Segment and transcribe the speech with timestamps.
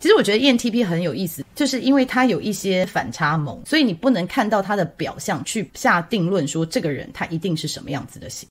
[0.00, 8.48] 其实我觉得 ENTP 很有意思，就是因为他有一些反差萌，所以你不能看到他的表象去下定论说这个人他一定是什么样子的型。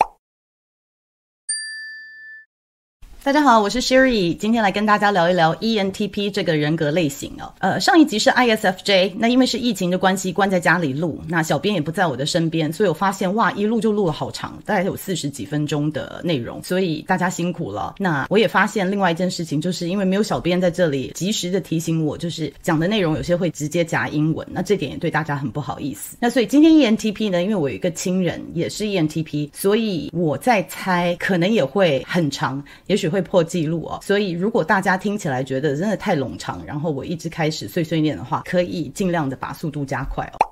[3.22, 7.52] 大家好，我是 Sherry，今天来跟大家聊一聊 ENTP 这个人格类型哦。
[7.60, 17.96] 呃，上一集是 ISFJ，那因为是疫情的关系，关在家里录，那小编也不在我的身边，所以我发现哇，一录就录了好长，大概有四十几分钟的内容，所以大家辛苦了。
[18.00, 26.16] 那我也发现另外一件事情，就是因为没有小编在这里及时的提醒我，就是讲的内容有些会直接夹英文，那这点也对大家很不好意思。
[26.22, 33.09] 那所以今天 ENTP 呢，因为我有一个亲人也是 ENTP，所以我在猜可能也会很长，也许。
[33.10, 40.49] 会破纪录哦，所以如果大家听起来觉得真的太冗长，然后我一直开始碎碎念的话，可以尽量的把速度加快哦。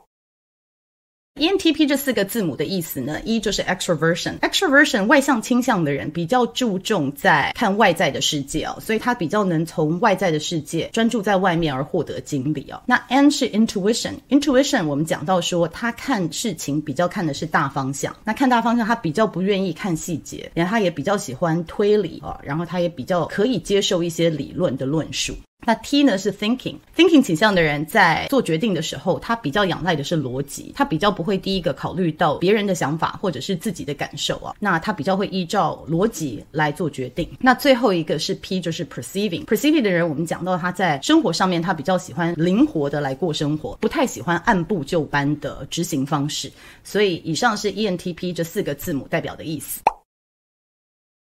[1.37, 12.81] ENTP 这四个字母的意思呢一就是 extroversion，extroversion 外向倾向的人比较注重在看外在的世界哦，所以他比较能从外在的世界专注在外面而获得经历哦。
[12.85, 25.35] 那 N 是 intuition，intuition 我们讲到说他看事情比较看的是大方向，那看大方向他比较不愿意看细节，然后他也比较喜欢推理哦，然后他也比较可以接受一些理论的论述。
[25.65, 34.55] 那 T 呢是 thinking，thinking 倾向的人在做决定的时候，他比较仰赖的是逻辑，他比较不会第一个考虑到别人的想法或者是自己的感受啊。
[34.59, 37.29] 那他比较会依照逻辑来做决定。
[37.41, 46.49] 那最后一个是 P，就是 perceiving，perceiving 的人，我们讲到他在生活上面，他比较喜欢灵活的来过生活，不太喜欢按部就班的执行方式。
[46.81, 49.81] 所以以上是 ENTP 这四个字母代表的意思。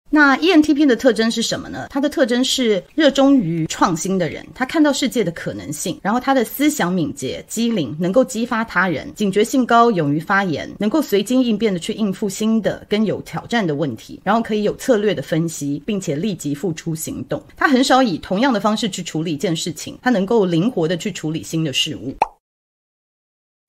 [0.09, 1.89] 那 ENTP 的特征是什么呢？
[1.91, 17.43] 它的特征是热衷于创新的人，他看到世界的可能性，然后他的思想敏捷、机灵，能够激发他人，警觉性高，勇于发言，能够随机应变的去应付新的跟有挑战的问题，然后可以有策略的分析，并且立即付出行动。
[17.57, 22.15] 他很少以同样的方式去处理一件事情，他能够灵活的去处理新的事物。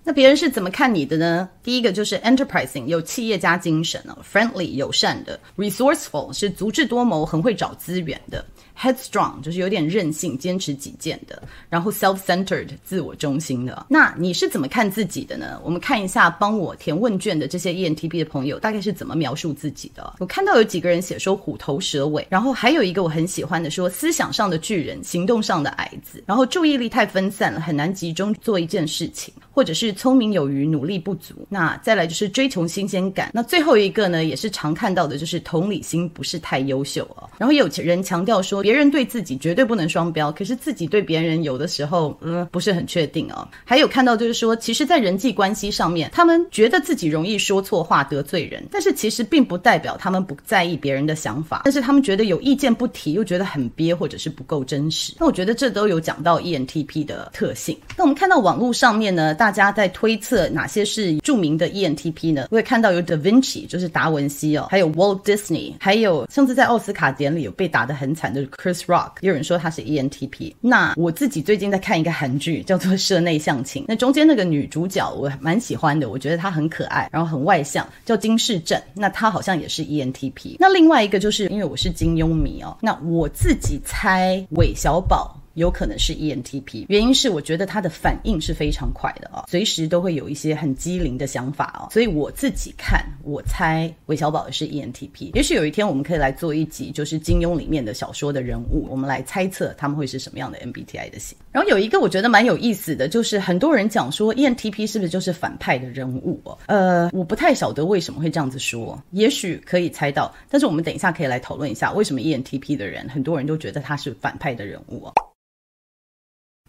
[0.07, 1.49] 那别人是怎么看你的呢？
[1.61, 8.45] 第一个就是 enterprising，有企业家精神哦；friendly，友善的；resourceful，是足智多谋，很会找资源的。
[8.79, 13.87] Headstrong 就是有点任性、坚持己见的，然后 self-centered 自我中心的。
[13.89, 15.59] 那你是怎么看自己的呢？
[15.63, 20.13] 我们看一下帮我填问卷的这些 ENTP 的朋友大概是怎么描述自己的。
[20.19, 31.47] 我看到有几个人写说虎头蛇尾，然后还有一个我很喜欢的说思想上的巨人，行动上的矮子，然后注意力太分散了，很难集中做一件事情，或者是聪明有余，努力不足。
[31.49, 33.31] 那再来就是追求新鲜感。
[33.33, 37.27] 那最后一个呢，也是常看到的，就是同理心不是太优秀哦。
[37.39, 38.66] 然后有人强调说。
[38.67, 43.47] 别人对自己绝对不能双标，可是自己对别人有的时候，嗯，不是很确定哦。
[43.63, 55.13] 还有看到就是说，其实，在人际关系上面，他们觉得自己容易说错话得罪人，但是其实并不代表他们不在意别人的想法，但是他们觉得有意见不提，又觉得很憋，或者是不够真实。
[55.17, 57.79] 那我觉得这都有讲到 ENTP 的特性。
[57.95, 62.49] 那我们看到网络上面呢，大家在推测哪些是著名的 ENTP 呢？
[62.51, 68.45] 我也看到有 Da Vinci，就是达文西哦，还有 Walt Disney，还有上次在奥斯卡典礼有被打得很惨的。
[68.57, 70.55] Chris Rock，有人说他是 ENTP。
[70.59, 73.83] 那我自己最近在看一个韩剧，叫做《社内相亲》。
[73.87, 78.81] 那中间那个女主角我蛮喜欢的，我觉得她很可爱，然后很外向，叫金世正。
[78.95, 80.55] 那她好像也是 ENTP。
[80.57, 85.39] 那另外一个就是因为我是金庸迷哦，那我自己猜韦小宝。
[85.57, 95.33] 有可能是 ENTP，原因是我觉得他的反应是非常快的啊，随时都会有一些很机灵的想法啊，所以我自己看，我猜韦小宝是 ENTP。
[95.33, 101.35] 也许有一天我们可以来做一集，就是金庸里面的小说的人物，我们来猜测他们会是什么样的 MBTI 的型。
[101.51, 106.55] 然后有一个我觉得蛮有意思的，就是很多人讲说 ENTP 是不是就是反派的人物哦？
[106.67, 115.13] 呃，我不太晓得为什么会这样子说，也许可以猜到，但是我们等一下可以来讨论一下，为什么 ENTP 的人很多人都觉得他是反派的人物哦。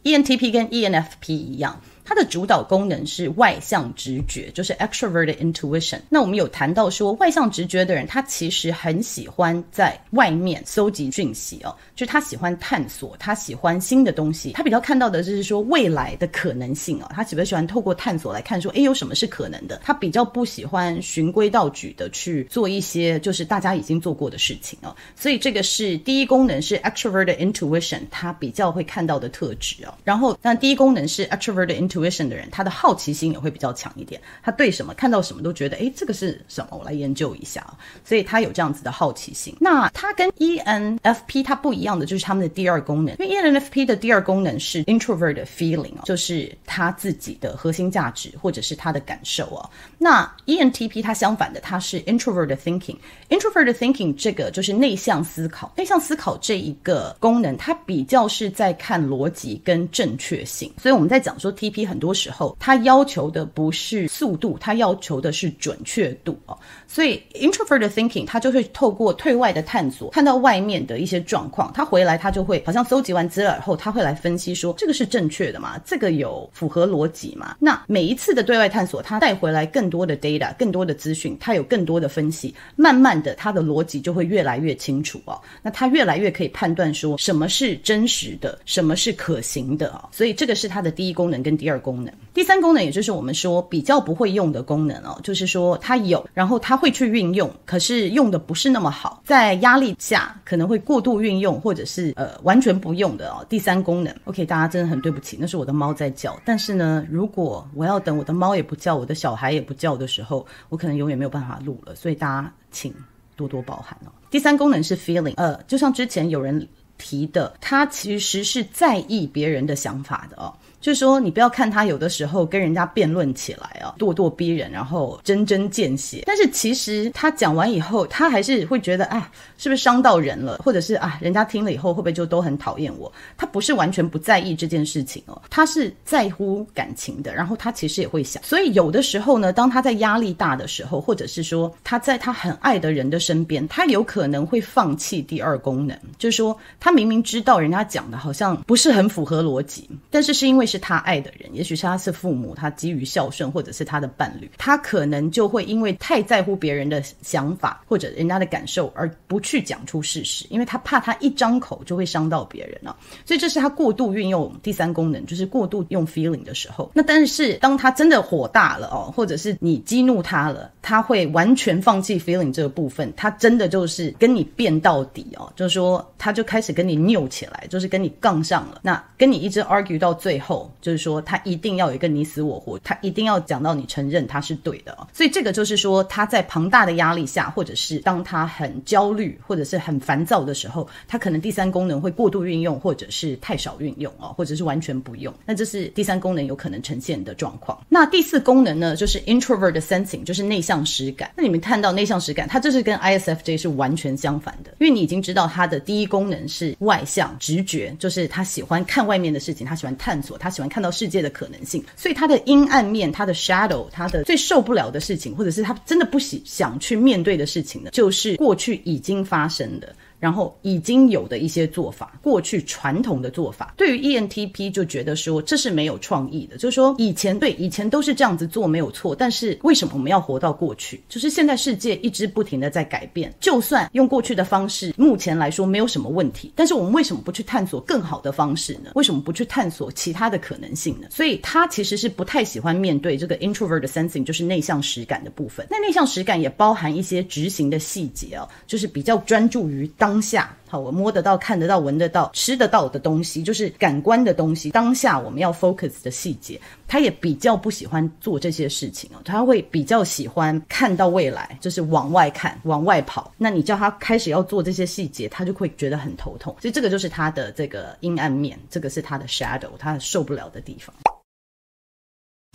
[0.04, 1.80] ENTP 跟 ENFP 一样。
[2.08, 6.00] 它的主导功能是外向直觉，就是 extroverted intuition。
[6.08, 14.52] 那我们有谈到说，外向直觉的人，他其实很喜欢在外面搜集讯息哦，就是他喜欢探索，他喜欢新的东西。
[14.52, 19.78] 他比较看到的就是说未来的可能性哦，他喜不喜欢透过探索来看说，诶，有什么是可能的？
[19.84, 24.96] 他比较不喜欢循规蹈矩的去做一些就是大家已经做过的事情哦。
[25.14, 29.92] 所以这个是第一功能是 extroverted intuition，他比较会看到的特质哦。
[30.04, 31.97] 然后，那第一功能是 extroverted intuition。
[31.98, 34.20] Intuition 的人，他的好奇心也会比较强一点。
[34.42, 36.78] 他对什么看到什么都觉得，诶，这个是什么？
[36.78, 37.66] 我来研究一下。
[38.04, 39.54] 所以他有这样子的好奇心。
[39.60, 49.68] 那他跟 ENFP 他不一样的就是他们的第二功能，因为 ENFP 的第二功能是 introvert feeling，就是他自己的核心价值或者是他的感受啊。
[49.98, 52.96] 那 ENTP 它相反的，它是 introvert thinking。
[53.28, 60.72] introvert thinking 这个就是内向思考，内向思考这一个功能，它比较是在看逻辑跟正确性。
[60.78, 66.54] 所以我们在讲说 TP 很多时候，它要求的不是速度，它要求的是准确度啊。
[66.86, 75.80] 所以 introvert thinking 它就会透过对外的探索，看到外面的一些状况，他回来他就会好像搜集完资料以后，他会来分析说这个是正确的吗？
[75.84, 77.56] 这个有符合逻辑吗？
[77.58, 85.40] 那每一次的对外探索，他带回来更多的 data，更多的资讯，他有更多的分析，慢慢的他的逻辑就会越来越清楚哦。
[85.62, 90.08] 那他越来越可以判断说什么是真实的，什么是可行的哦。
[90.12, 92.12] 所以这个是他的第一功能跟第二功能。
[92.34, 103.44] 第三功能也就是我们说比较不会用的功能哦，就是说他有，然后他会去运用，可是用的不是那么好，在压力下可能会过度运用，或者是呃完全不用的哦。
[103.48, 106.38] 第三功能，OK，大家真的很对不起，那是我的猫在叫。
[106.44, 112.94] 但是呢，如果我要等我的猫也不叫，我的小孩也不叫的时候，我可能永远没有办法录了，所以大家请
[113.36, 114.12] 多多包涵哦。
[114.30, 120.52] 第三功能是 feeling，呃，就像之前有人提的，他其实是在意别人的想法的哦。
[120.80, 126.22] 就是说，你不要看他有的时候跟人家辩论起来啊，咄咄逼人，然后针针见血。
[126.24, 130.58] 但是其实他讲完以后，他还是会觉得，啊，是不是伤到人了？
[130.64, 133.12] 或者是啊，人家听了以后会不会就都很讨厌我？
[133.36, 137.34] 他不是完全不在意这件事情哦，他是在乎感情的。
[137.34, 145.98] 然后他其实也会想，所以有的时候呢，当他在压力大的时候，或者是说他在他很爱的人的身边，他有可能会放弃第二功能。
[146.18, 150.67] 就是说，他明明知道人家讲的好像不是很符合逻辑，但是是因为。
[150.68, 162.94] 是他爱的人，也许是他是父母，他基于孝顺，或者是他的伴侣，他可能就会因为太在乎别人的想法或者人家的感受，而不去讲出事实，因为他怕他一张口就会伤到别人了。
[163.24, 166.90] 所以这是他过度运用第三功能，就是过度用 feeling 的时候。
[166.94, 180.57] 那但是当他真的火大了哦，或者是你激怒他了，他会完全放弃 feeling 这个部分，他真的就是跟你变到底哦，就是说他就开始跟你拗起来，就是跟你杠上了，那跟你一直 argue 到最后。
[180.80, 184.96] 就是说，他一定要有一个你死我活，他一定要讲到你承认他是对的。
[185.12, 195.32] 所以这个就是说，他在庞大的压力下，或者是当他很焦虑或者是很烦躁的时候，他可能第三功能会过度运用，或者是太少运用哦，或者是完全不用。
[195.46, 197.78] 那这是第三功能有可能呈现的状况。
[197.88, 201.30] 那第四功能呢，就是 introvert sensing，就是内向实感。
[201.36, 210.47] 那你们看到内向实感，它就是跟 ISFJ 是完全相反的，因为你已经知道它的第一功能是外向直觉，就是他喜欢看外面的事情，他喜欢探索，他。
[210.48, 219.94] 他喜欢看到世界的可能性，所以他的阴暗面，他的 shadow，他的最受不了的事情，或者是他真的不喜想去面对的事情呢，就是过去已经发生的。
[220.18, 231.00] 然后已经有的一些做法，过去传统的做法，对于 ENTP 就觉得说这是没有创意的，就是说以前对以前都是这样子做没有错，但是为什么我们要活到过去？
[231.08, 238.90] 就是现在世界一直不停的在改变，就算用过去的方式，目前来说没有什么问题，但是我们为什么不去探索更好的方式呢？
[238.96, 241.06] 为什么不去探索其他的可能性呢？
[241.10, 245.64] 所以他其实是不太喜欢面对这个 introvert sensing，就是内向实感的部分。
[245.70, 250.07] 那内向实感也包含一些执行的细节哦，就是比较专注于当。
[250.08, 254.70] 当下，好，我摸得到、看得到、闻得到、吃得到的东西，就是感官的东西。
[254.70, 259.20] 当下我们要 focus 的细节，他也比较不喜欢做这些事情哦。
[259.22, 263.30] 他会比较喜欢看到未来，就是往外看、往外跑。
[263.36, 266.56] 那你叫他开始要做这些细节，他就会觉得很头痛。
[266.58, 271.17] 所以这个就是他的这个阴暗面，这个是他的 shadow，他受不了的地方。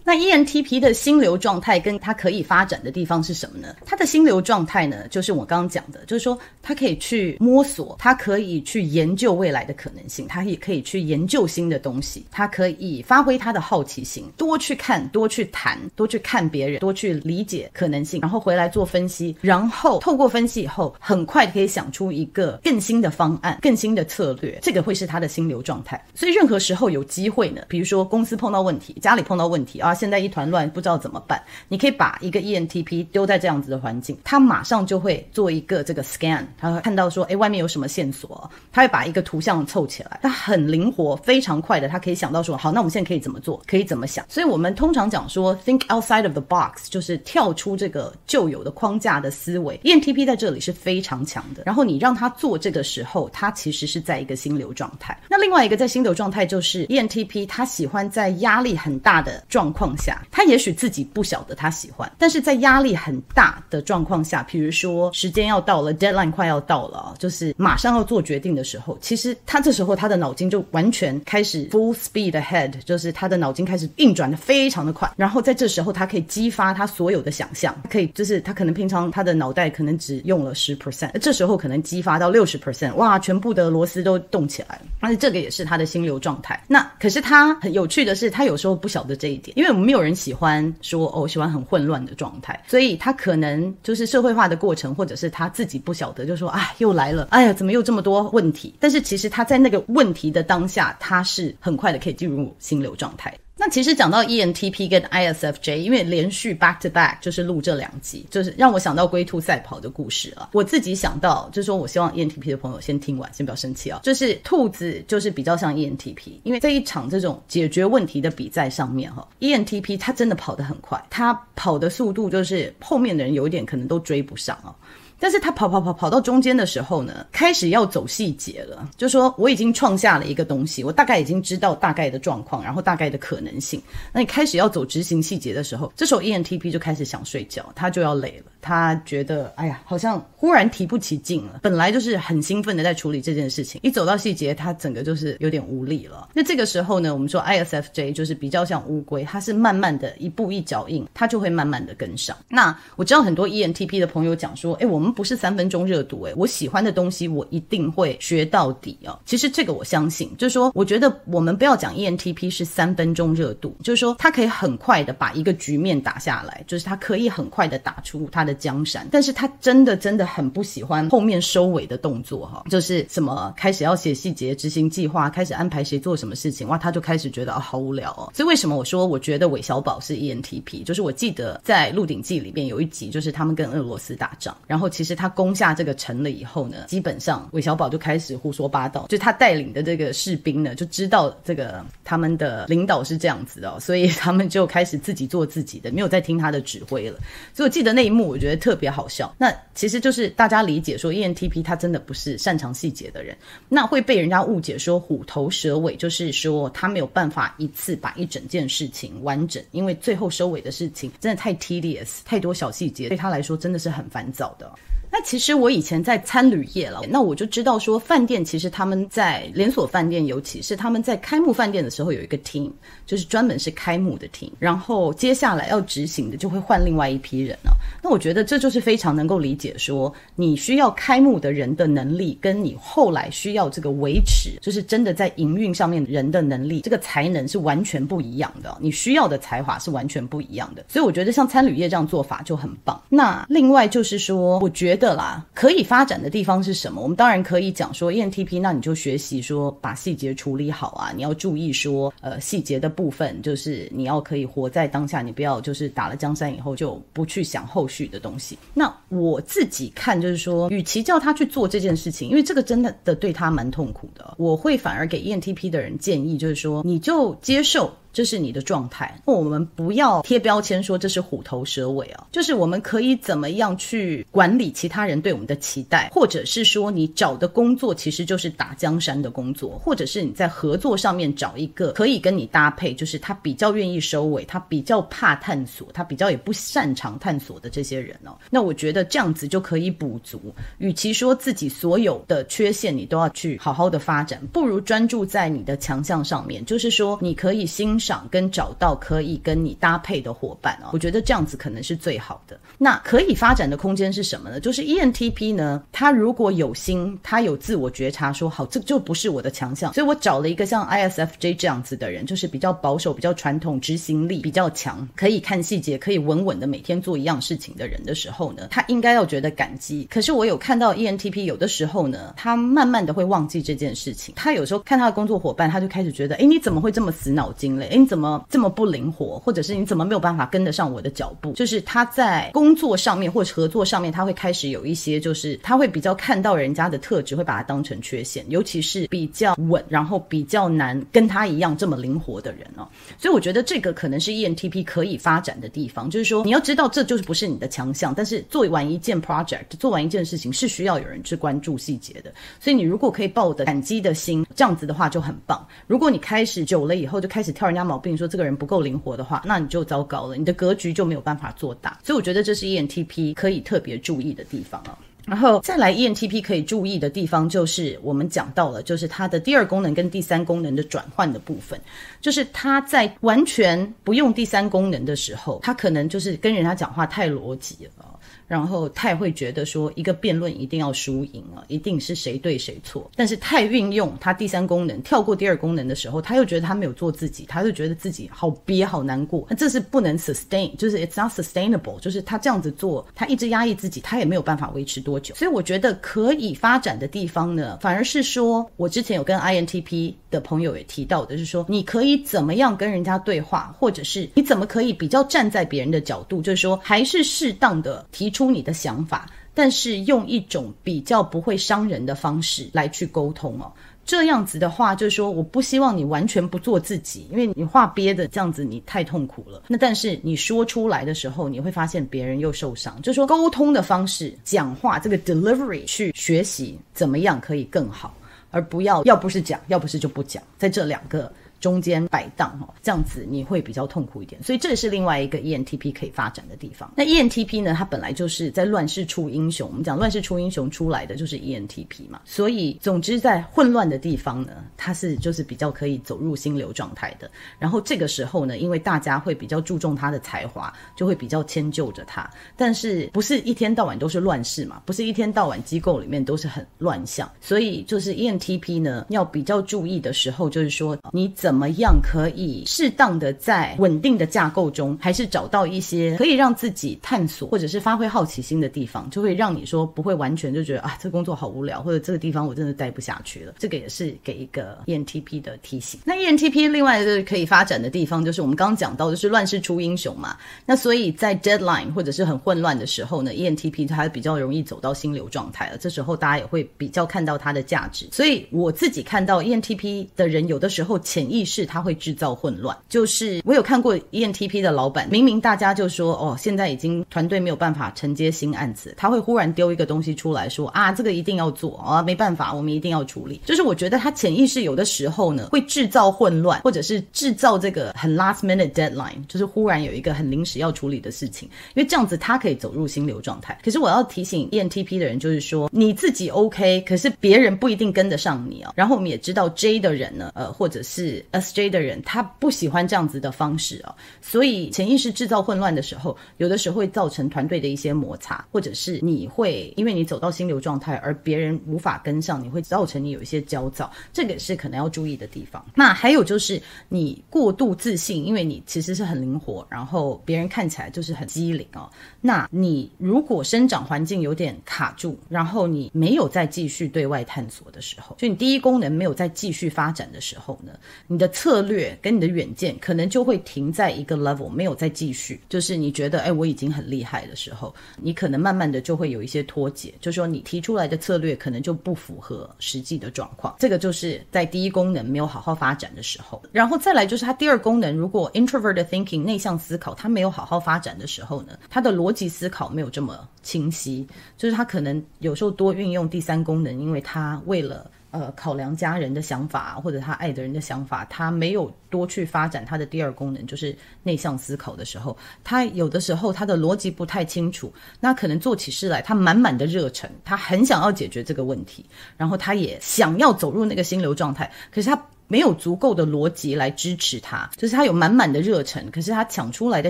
[0.06, 3.74] 那 ENTP 的心流状态跟它可以发展的地方是什么呢？
[3.86, 26.04] 它的心流状态呢，就是我刚刚讲的，就是说它可以去摸索，它可以去研究未来的可能性，它也可以去研究新的东西，它可以发挥它的好奇心，多去看，多去谈，多去看别人，多去理解可能性，然后回来做分析，然后透过分析以后，很快可以想出一个更新的方案、更新的策略，这个会是它的心流状态。
[26.14, 29.93] 所以任何时候有机会呢，比如说公司碰到问题，家里碰到问题啊。
[29.94, 31.42] 现在一团乱，不知道怎么办。
[31.68, 44.26] 你可以把一个 ENTP 丢在这样子的环境，他马上就会做一个这个 scan，他会看到说，诶，外面有什么线索，他会把一个图像凑起来，他很灵活，非常快的，他可以想到说，好，那我们现在可以怎么做，可以怎么想。
[44.30, 49.80] 所以我们通常讲说，think outside of the box，就是跳出这个旧有的框架的思维。
[49.84, 51.64] ENTP 在这里是非常强的。
[51.66, 55.18] 然后你让他做这个时候，他其实是在一个心流状态。
[55.28, 75.12] 那另外一个在心流状态就是 ENTP，他喜欢在压力很大的状况放下，他也许自己不晓得他喜欢，但是在压力很大的状况下，比如说时间要到了，deadline 快要到了，就是马上要做决定的时候，其实他这时候他的脑筋就完全开始 full speed ahead，就是他的脑筋开始运转的非常的快。
[75.18, 84.84] 然后在这时候，他可以激发他所有的想象，可以就是他可能平常他的脑袋可能只用了十 percent，这时候可能激发到六十 percent，哇，全部的螺丝都动起来了。
[85.02, 86.64] 而且这个也是他的心流状态。
[86.70, 98.74] 那可是他很有趣的是，他有时候不晓得这一点，因为没有人喜欢说哦，喜欢很混乱的状态，所以他可能就是社会化的过程，或者是他自己不晓得，就说啊，又来了，哎呀，怎么又这么多问题？
[98.80, 103.34] 但是其实他在那个问题的当下，他是很快的可以进入心流状态。
[103.66, 110.50] 那其实讲到 ENTP 跟 ISFJ，因为连续 back to back 就是录这两集，就是让我想到龟兔赛跑的故事了。
[110.52, 114.02] 我自己想到，就是说我希望 ENTP 的朋友先听完，先不要生气啊。
[114.04, 124.76] 就是兔子就是比较像 ENTP，因为在一场这种解决问题的比赛上面哈，ENTP 他真的跑得很快，他跑的速度就是后面的人有一点可能都追不上啊。
[125.24, 128.90] 但是他跑跑跑跑到中间的时候呢，开始要走细节了。
[128.98, 133.82] 就说我已经创下了一个东西，我大概已经知道大概的状况，然后大概的可能性。
[134.12, 138.52] 那你开始要走执行细节的时候，这时候 ENTP 就开始想睡觉，他就要累了。
[138.64, 141.60] 他觉得，哎呀，好像忽然提不起劲了。
[141.62, 146.28] 本来就是很兴奋的在处理这件事情，一走到细节，他整个就是有点无力了。
[146.34, 152.36] 那这个时候呢，我们说 ISFJ 就是比较像乌龟，它是慢慢的一步一脚印，它就会慢慢的跟上。
[152.50, 155.14] 那我知道很多 ENTP 的朋友讲说，哎，我们。
[155.14, 159.20] 不是三分钟热度诶，我喜欢的东西我一定会学到底哦。
[159.26, 169.08] 其实这个我相信，就是说，我觉得我们不要讲 ENTP 是三分钟热度，就是说他可以很快的把一个局面打下来，就是他可以很快的打出他的江山。
[169.10, 178.30] 但是他真的真的很不喜欢后面收尾的动作哈，就是什么开始要写细节、执行计划、开始安排谁做什么事情，哇，他就开始觉得啊好无聊哦。
[178.36, 180.84] 所以为什么我说我觉得韦小宝是 ENTP？
[180.84, 185.14] 就是我记得在《鹿鼎记》里面有一集，就是他们跟俄罗斯打仗，然后其实。
[185.14, 189.06] 他攻下这个城了以后呢，基本上韦小宝就开始胡说八道。
[189.10, 197.20] 就他带领的这个士兵呢，就知道这个他们的领导是这样子的哦，所以他们就开始自己做自己的，没有再听他的指挥了。
[197.54, 199.34] 所以我记得那一幕，我觉得特别好笑。
[199.38, 203.36] 那其实就是大家理解说，ENTP 他真的不是擅长细节的人，
[203.70, 214.70] 那会被人家误解说虎头蛇尾，就是说他没有办法一次把一整件事情完整，因为最后收尾的事情真的太 tedious，太多小细节，对他来说真的是很烦躁的。
[215.16, 222.72] 那其实我以前在餐旅业了，那我就知道说，饭店其实他们在连锁饭店，尤其是他们在开幕饭店的时候有一个 team，
[223.06, 227.78] 就是专门是开幕的 team，然后接下来要执行的就会换另外一批人了。
[228.02, 238.76] 那我觉得这就是非常能够理解说，你需要开幕的人的能力，跟你后来需要这个维持，就是真的在营运上面人的能力，这个才能是完全不一样的。
[238.82, 240.84] 你需要的才华是完全不一样的。
[240.88, 243.00] 所以我觉得像餐旅业这样做法就很棒。
[243.10, 245.03] 那另外就是说，我觉得。
[245.04, 247.02] 的啦，可以发展的地方是什么？
[247.02, 258.58] 我们当然可以讲说 ENTP，那你就学习说把细节处理好啊，你要注意说呃细节的部分，就是你要可以活在当下，你不要就是打了江山以后就不去想后续的东西。
[258.74, 267.94] 那我自己看就是说，与其叫他去做这件事情，因为这个真的的对他蛮痛苦的，我会反而给 ENTP 的人建议，就是说你就接受。
[268.14, 290.40] 这是你的状态，我们不要贴标签说这是虎头蛇尾啊，就是我们可以怎么样去管理其他人对我们的期待，或者是说你找的工作其实就是打江山的工作，或者是你在合作上面找一个可以跟你搭配，就是他比较愿意收尾，他比较怕探索，他比较也不擅长探索的这些人哦，那我觉得这样子就可以补足。
[290.78, 298.00] 与其说自己所有的缺陷你都要去好好的发展，不如专注在你的强项上面，就是说你可以欣。
[298.04, 302.60] 赏跟找到可以跟你搭配的伙伴哦，我觉得这样子可能是最好的。
[302.78, 304.60] 那可以发展的空间是什么呢？
[304.60, 320.08] 就是 ENTP 呢，他如果有心，他有自我觉察，说好，这就不是我的强项，所以我找了一个像 ISFJ 这样子的人，就是比较保守、比较传统、执行力比较强，可以看细节、可以稳稳的每天做一样事情的人的时候呢，他应该要觉得感激。
[320.12, 324.36] 可是我有看到 ENTP 有的时候呢，他慢慢的会忘记这件事情。
[324.36, 327.88] 他有时候看他的工作伙伴，他就开始觉得，哎，你怎么会这么死脑筋嘞？
[327.98, 331.54] 你怎么这么不灵活，或者是你怎么没有办法跟得上我的脚步？
[331.54, 342.88] 就是他在工作上面或者合作上面，他会开始有一些，就是他会比较看到人家的特质，会把它当成缺陷，尤其是比较稳，然后比较难跟他一样这么灵活的人哦。
[343.18, 352.32] 所以我觉得这个可能是 ENTP 可以发展的地方，就是说你要知道这就是不是你的强项，但是做完一件 project，做完一件事情是需要有人去关注细节的。
[352.60, 355.66] 所以你如果可以抱的感激的心，这样子的话就很棒。
[355.88, 362.00] 如果你开始久了以后就开始挑人家毛病，说这个人不够灵活的话，那你就糟糕了，你的格局就没有办法做大。
[362.04, 364.98] 所以我觉得这是 ENTP 可以特别注意的地方啊。
[365.26, 371.80] 然后再来，ENTP 可以注意的地方就是我们讲到了，就是它的第二功能跟第三功能的转换的部分，
[372.20, 378.13] 就是他在完全不用第三功能的时候，他可能就是跟人家讲话太逻辑了。
[378.48, 383.10] 然后太会觉得说一个辩论一定要输赢啊，一定是谁对谁错。
[383.16, 389.46] 但是太运用他第三功能，跳过第二功能的时候，他又觉得他没有做自己，他就觉得自己好憋好难过。
[389.50, 395.36] 那这是不能 sustain，就是 it's not sustainable，就是他这样子做，他一直压抑自己，他也没有办法维持多久。
[395.36, 413.72] 所以我觉得可以发展的地方呢，反而是说我之前有跟 INTP 的朋友也提到的，是说你可以怎么样跟人家对话，或者是你怎么可以比较站在别人的角度，就是说还是适当的提出你的想法，但是用一种比较不会伤人的方式来去沟通哦。
[414.06, 419.64] 这样子的话，就是说，我不希望你完全不做自己，因为你话憋的这样子，你太痛苦了。
[419.70, 423.02] 那但是你说出来的时候，你会发现别人又受伤。
[423.02, 428.14] 就是说，沟通的方式，讲话这个 delivery 去学习怎么样可以更好，
[428.52, 431.32] 而不要要不是讲，要不是就不讲，在这两个。
[431.64, 436.92] 中间摆荡哈，这样子你会比较痛苦一点，所以这也是另外一个 ENTP 可以发展的地方。
[436.98, 447.32] 那 ENTP 呢，它本来就是在乱世出英雄，我们讲乱世出英雄出来的就是 ENTP 嘛，所以总之在混乱的地方呢，它是就是比较可以走入心流状态的。
[447.58, 461.53] 然后这个时候呢，因为大家会比较注重他的才华，就会比较迁就着他，但是不是一天到晚都是乱世嘛，不是一天到晚机构里面都是很乱象，所以就是 ENTP 呢要比较注意的时候，就是说你怎。
[461.54, 473.54] 怎么样可以适当的在稳定的架构中，还是找到一些可以让自己探索或者是发挥好奇心的地方，就会让你说不会完全就觉得啊，这工作好无聊，或者这个地方我真的待不下去了。
[473.60, 476.00] 这个也是给一个 ENTP 的提醒。
[476.04, 480.36] 那 ENTP 另外就是可以发展的地方，就是我们刚刚讲到就是乱世出英雄嘛。
[480.66, 485.78] 那所以在 deadline 或者是很混乱的时候呢，ENTP 它比较容易走到心流状态了。
[485.78, 488.08] 这时候大家也会比较看到它的价值。
[488.12, 491.54] 所以我自己看到 ENTP 的人，有的时候潜意识。
[491.54, 503.40] 是他会制造混乱，就是我有看过 ENTP 的老板，明明大家就说哦，现在已经团队没有办法承接新案子，他会忽然丢一个东西出来说啊，这个一定要做啊，没办法，我们一定要处理。
[503.46, 513.56] 就是我觉得他潜意识有的时候呢，会制造混乱，或者是制造这个很 last minute deadline，就是忽然有一个很临时要处理的事情，因为这样子他可以走入心流状态。
[513.64, 518.74] 可是我要提醒 ENTP 的人，就是说你自己 OK，可是别人不一定跟得上你啊。
[518.76, 535.64] 然后我们也知道 J 的人呢，呃，或者是 SJ 的人，他不喜欢这样子的方式啊，所以潜意识制造混乱的时候，有的时候会造成团队的一些摩擦，或者是你会因为你走到心流状态，而别人无法跟上，你会造成你有一些焦躁，这个是可能要注意的地方。
[535.76, 541.90] 那还有就是你过度自信，因为你其实是很灵活，然后别人看起来就是很机灵哦。
[542.22, 550.74] 那你如果生长环境有点卡住，然后你没有再继续对外探索的时候，就你第一功能没有再继续发展的时候呢，
[551.14, 555.40] 你的策略跟你的远见可能就会停在一个 level，没有再继续。
[555.48, 557.72] 就是你觉得，哎，我已经很厉害的时候，
[558.02, 563.56] 你可能慢慢的就会有一些脱节，就是说你提出来的策略可能就不符合实际的状况。
[563.60, 566.42] 这个就是在第一功能没有好好发展的时候。
[566.52, 577.92] 然后再来就是它第二功能，如果 introvert thinking 内向思考，它没有好好发展的时候呢，它的逻辑思考没有这么清晰，就是它可能有时候多运用第三功能，因为它为了。
[578.14, 591.84] 呃，考量家人的想法或者他爱的人的想法，他没有多去发展他的第二功能，就是内向思考的时候，他有的时候他的逻辑不太清楚，那可能做起事来他满满的热忱，他很想要解决这个问题，
[592.16, 599.90] 然后他也想要走入那个心流状态，可是他没有足够的逻辑来支持他，就是他有满满的热忱，可是他抢出来的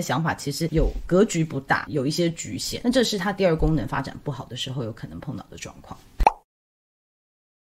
[0.00, 5.94] 想法其实有格局不大，有一些局限，那这是他第二功能发展不好的时候有可能碰到的状况。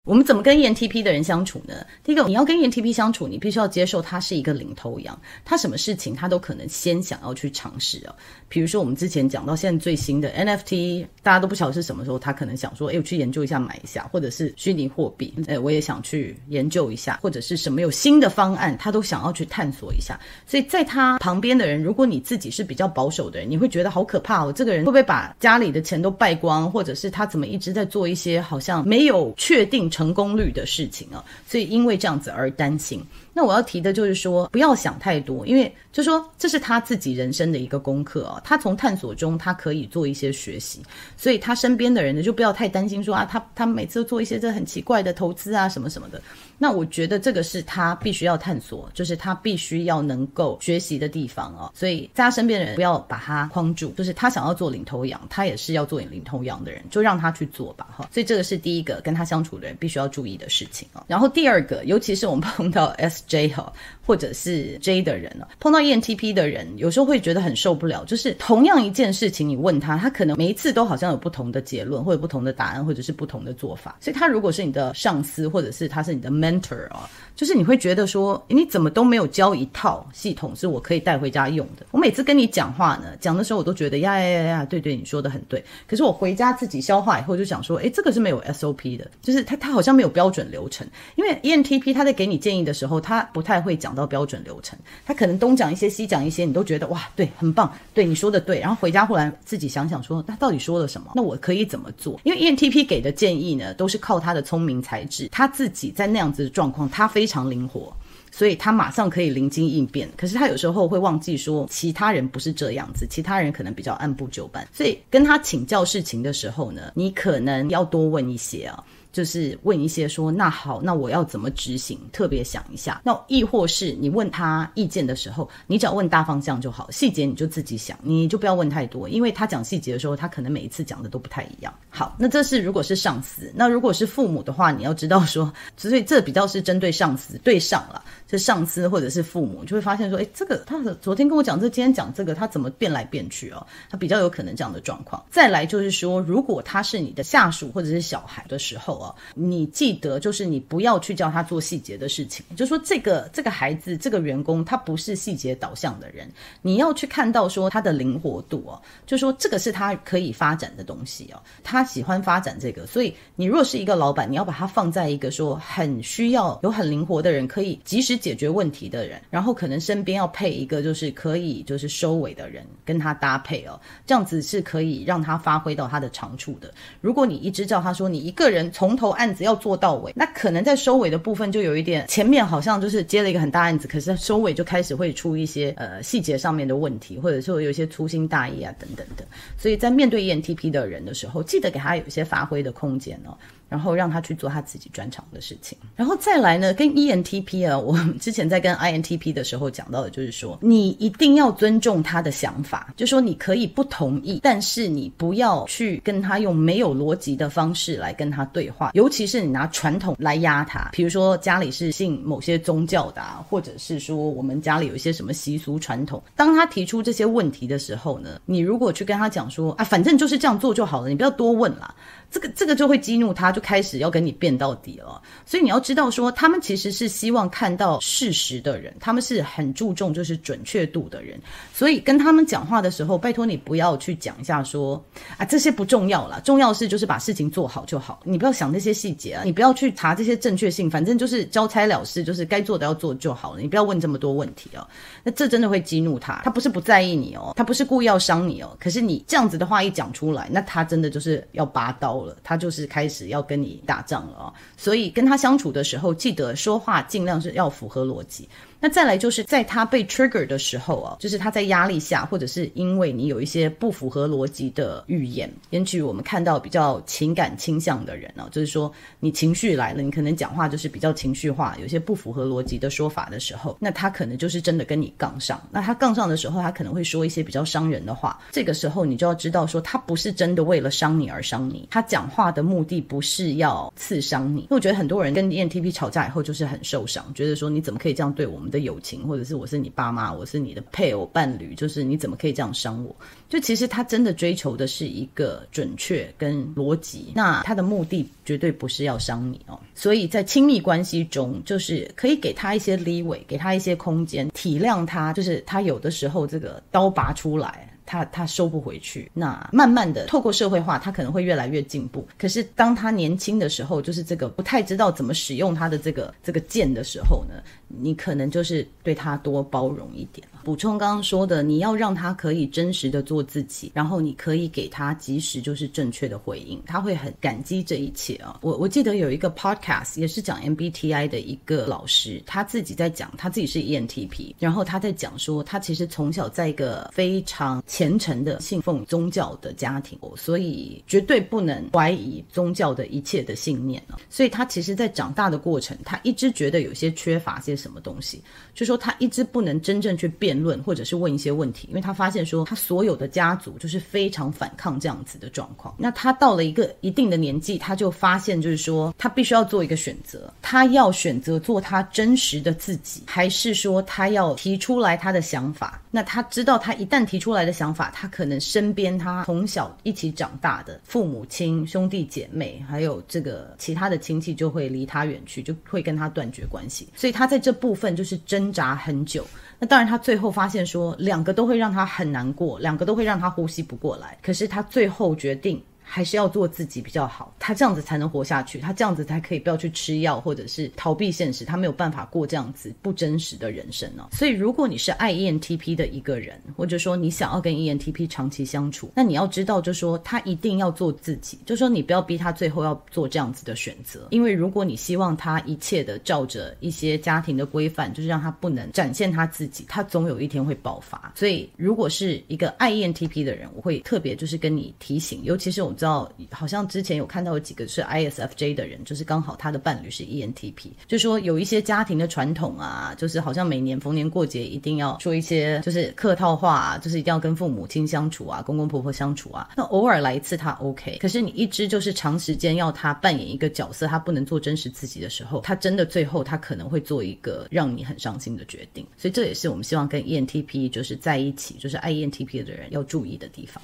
[0.06, 1.76] 我们怎么跟 ENTP 的人相处呢？
[2.02, 8.14] 第一个，你要跟 ENTP 相处，你必须要接受他是一个领头羊，他什么事情他都可能先想要去尝试哦。
[8.46, 20.20] 比如说我们之前讲到现在最新的 NFT，大家都不晓得是什么时候，他可能想说，哎，我去研究一下买一下，或者是虚拟货币，哎，我也想去研究一下，或者是什么有新的方案，他都想要去探索一下。
[20.46, 33.00] 所以在他旁边的人，如果你自己是比较保守的人，你会觉得好可怕哦，这个人会不会把家里的钱都败光，或者是他怎么一直在做一些好像没有确定成功率的事情啊，所以因为这样子而担心。
[33.34, 38.40] 那我要提的就是说，不要想太多，因为就说这是他自己人生的一个功课啊。
[38.44, 40.80] 他从探索中，他可以做一些学习，
[41.16, 46.22] 所以他身边的人呢，就不要太担心说啊，他他每次都做一些这很奇怪的投资啊，什么什么的。
[46.56, 51.72] 那我觉得这个是他必须要探索，就是他必须要能够学习的地方啊。
[51.74, 58.08] 所以在他身边的人不要把他框住，就是他想要做领头羊，他也是要做领头羊的人，就让他去做吧哈。
[58.12, 61.04] 所以这个是第一个跟他相处的人必须要注意的事情啊。
[61.08, 63.23] 然后第二个，尤其是我们碰到 S。
[63.26, 63.72] J 哈，
[64.06, 68.04] 或者是 J 的人呢，碰到 ENTP 的人，有时候会觉得很受不了。
[68.04, 73.96] 就是同样一件事情，你问他，他可能每一次都好像有不同的结论，或者不同的答案，或者是不同的做法。
[74.00, 81.86] 所以，他如果是你的上司，或者是他是你的 mentor 啊，就是你会觉得说，你怎么都没有教一套系统是我可以带回家用的。
[81.90, 85.64] 我每次跟你讲话呢，讲的时候我都觉得呀呀呀呀，对对，你说的很对。
[85.86, 90.86] 可是我回家自己消化以后，就想说，诶，这个是没有 SOP 的，就是他他好像没有标准流程。
[91.16, 98.58] 因为 ENTP 他在给你建议的时候，他不太会讲到标准流程，他可能东讲一些西讲一些，你都觉得哇，对，很棒，对，你说的对。
[98.58, 101.12] 然后回家后来自己想想说，他到底说了什么？
[101.14, 102.20] 那我可以怎么做？
[102.24, 107.94] 因为 ENTP 给的建议呢，都是靠他的聪明才智，他自己在那样子的状况，他非常灵活，
[108.30, 110.08] 所以他马上可以灵机应变。
[110.16, 114.66] 可是他有时候会忘记说，其他人不是这样子，其他人可能比较按部就班。
[114.72, 118.82] 所以跟他请教事情的时候呢，你可能要多问一些啊。
[119.14, 121.96] 就是问一些说，那好，那我要怎么执行？
[122.12, 123.00] 特别想一下。
[123.04, 131.72] 那亦或是你问他意见的时候，你只要问大方向就好，细节你就自己想，你就不要问太多，因为他讲细节的时候，他可能每一次讲的都不太一样。
[131.88, 143.64] 好，那这是如果是上司，那如果是父母的话，你要知道说，所以这比较是针对上司对上了，是上司或者是父母，就会发现说，诶，这个他昨天跟我讲这，今天讲这个，他怎么变来变去哦？
[143.88, 145.24] 他比较有可能这样的状况。
[145.30, 149.03] 再来就是说，如果他是你的下属或者是小孩的时候。
[149.34, 152.44] 你记得，就是你不要去叫他做细节的事情。
[152.56, 156.30] 就说这个这个孩子，这个员工，他不是细节导向的人。
[156.62, 161.40] 你要去看到说他的灵活度哦，就说这个是他可以发展的东西哦。
[161.62, 176.72] 他喜欢发展这个，所以你若是一个老板，你要把他放在一个说很需要有很灵活的人，可以及时解决问题的人，然后可能身边要配一个就是可以就是收尾的人跟他搭配哦，这样子是可以让他发挥到他的长处的。
[177.00, 189.24] 如果你一直叫他说你一个人从头案子要做到尾，那可能在收尾的部分就有一点，前面好像就是接了一个很大案子，可是收尾就开始会出一些呃细节上面的问题，或者说有一些粗心大意啊等等的。
[189.58, 193.36] 所以在面对 ENTP 的人的时候，记得给他有一些发挥的空间哦。
[193.74, 221.92] 然后让他去做他自己专长的事情，然后再来呢，跟 ENTP 啊， 我之前在跟 INTP 的时候讲到的，就是说你一定要尊重他的想法，就说你可以不同意，但是你不要去跟他用没有逻辑的方式来跟他对话，尤其是你拿传统来压他，比如说家里是信某些宗教的啊，或者是说我们家里有一些什么习俗传统，当他提出这些问题的时候呢，你如果去跟他讲说啊，反正就是这样做就好了，你不要多问啦。
[222.34, 225.22] 这个这个就会激怒他，就开始要跟你辩到底了。
[225.46, 231.38] 所以你要知道说，他们其实是希望看到事实的人，他们是很注重就是准确度的人。
[231.72, 235.00] 所以跟他们讲话的时候，拜托你不要去讲一下说
[235.36, 238.18] 啊，这些不重要啦，重要是就是把事情做好就好。
[238.24, 243.60] 你不要想那些细节啊，你不要去查这些正确性，反正就是交差了事，就是该做的要做就好了。
[243.60, 244.84] 你不要问这么多问题哦。
[245.22, 246.42] 那这真的会激怒他。
[246.42, 248.76] 他不是不在意你哦，他不是故意要伤你哦。
[248.80, 252.23] 可是你这样子的话一讲出来，那他真的就是要拔刀。
[252.42, 258.48] 他就是开始要跟你打仗了啊，所以跟他相处的时候，记得说话尽量是要符合逻辑。
[258.84, 275.58] 那再来就是在他被 trigger 的时候啊，就是他在压力下，或者是因为你有一些不符合逻辑的语言，也许我们看到比较情感倾向的人啊，就是说你情绪来了，你可能讲话就是比较情绪化，有些不符合逻辑的说法的时候，那他可能就是真的跟你杠上。
[275.70, 278.38] 那他杠上的时候，他可能会说一些比较伤人的话。
[278.52, 284.60] 这个时候你就要知道说，他不是真的为了伤你而伤你，他讲话的目的不是要刺伤你。
[284.60, 293.14] 因为我觉得很多人跟 ENTP 吵架以后就是很受伤，觉得说你怎么可以这样对我们的友情，或者是我是你爸妈，我是你的配偶伴侣，就是你怎么可以这样伤我？
[293.48, 299.78] 就其实他真的追求的是一个准确跟逻辑，那他的目的绝对不是要伤你哦。
[299.94, 307.88] 所以在亲密关系中，就是可以给他一些 leeway，给他一些空间，体谅他，就是他有的时候这个刀拔出来。
[308.06, 312.26] 他他收不回去，那慢慢的透过社会化，他可能会越来越进步。
[312.38, 320.46] 可是当他年轻的时候，就是这个不太知道怎么使用他的这个这个剑的时候呢，你可能就是对他多包容一点。
[320.64, 328.58] 补充刚刚说的，你要让他可以真实的做自己，然后你可以给他及时就是正确的回应，他会很感激这一切啊。
[328.62, 344.16] 我我记得有一个 podcast 也是讲 MBTI 的一个老师，他自己在讲，他自己是 ENTP，然后他在讲说，他其实从小在一个非常虔诚的信奉宗教的家庭，所以绝对不能怀疑宗教的一切的信念啊。
[344.30, 348.40] 所以他其实，在长大的过程，他一直觉得有些缺乏些什么东西，
[348.74, 350.53] 就说他一直不能真正去变。
[350.54, 355.92] 辩论或者是问一些问题，因为他发现说他所有的家族就是非常反抗这样子的状况。
[355.98, 366.00] 那他到了一个一定的年纪，他就发现就是说他必须要做一个选择，他要选择做他真实的自己，还是说他要提出来他的想法？
[366.12, 377.08] 那他知道他一旦提出来的想法，他可能身边他从小一起长大的父母亲、兄弟姐妹，还有这个其他的亲戚就会离他远去，就会跟他断绝关系。
[377.16, 379.44] 所以他在这部分就是挣扎很久。
[379.78, 384.38] 那当然，他最后发现说，两个都会让他很难过，两个都会让他呼吸不过来。
[384.42, 385.82] 可是他最后决定。
[386.06, 394.28] 还是要做自己比较好，他这样子才能活下去，他这样子才可以不要去吃药或者是逃避现实，他没有办法过这样子不真实的人生呢。
[394.32, 411.32] 所以，如果你是爱 ENTP 的一个人，或者说你想要跟 ENTP 长期相处，那你要知道，就说他一定要做自己，就说你不要逼他最后要做这样子的选择，因为如果你希望他一切的照着一些家庭的规范，就是让他不能展现他自己，他总有一天会爆发。
[411.34, 415.93] 所以，如果是一个爱 ENTP 的人，我会特别就是跟你提醒，尤其是我。
[415.94, 429.70] 知道好像之前有看到有几个是 ISFJ 的人，就是刚好他的伴侣是 ENTP，就说有一些家庭的传统啊，就是好像每年逢年过节一定要说一些就是客套话，就是一定要跟父母亲相处啊，公公婆婆相处啊。
[429.76, 439.06] 那偶尔来一次他 OK，可是你一直就是长时间要他扮演一个角色，他不能做真实自己的时候，他真的最后他可能会做一个让你很伤心的决定。
[439.16, 443.82] 所以这也是我们希望跟 ENTP 就是在一起，就是爱 ENTP 的人要注意的地方。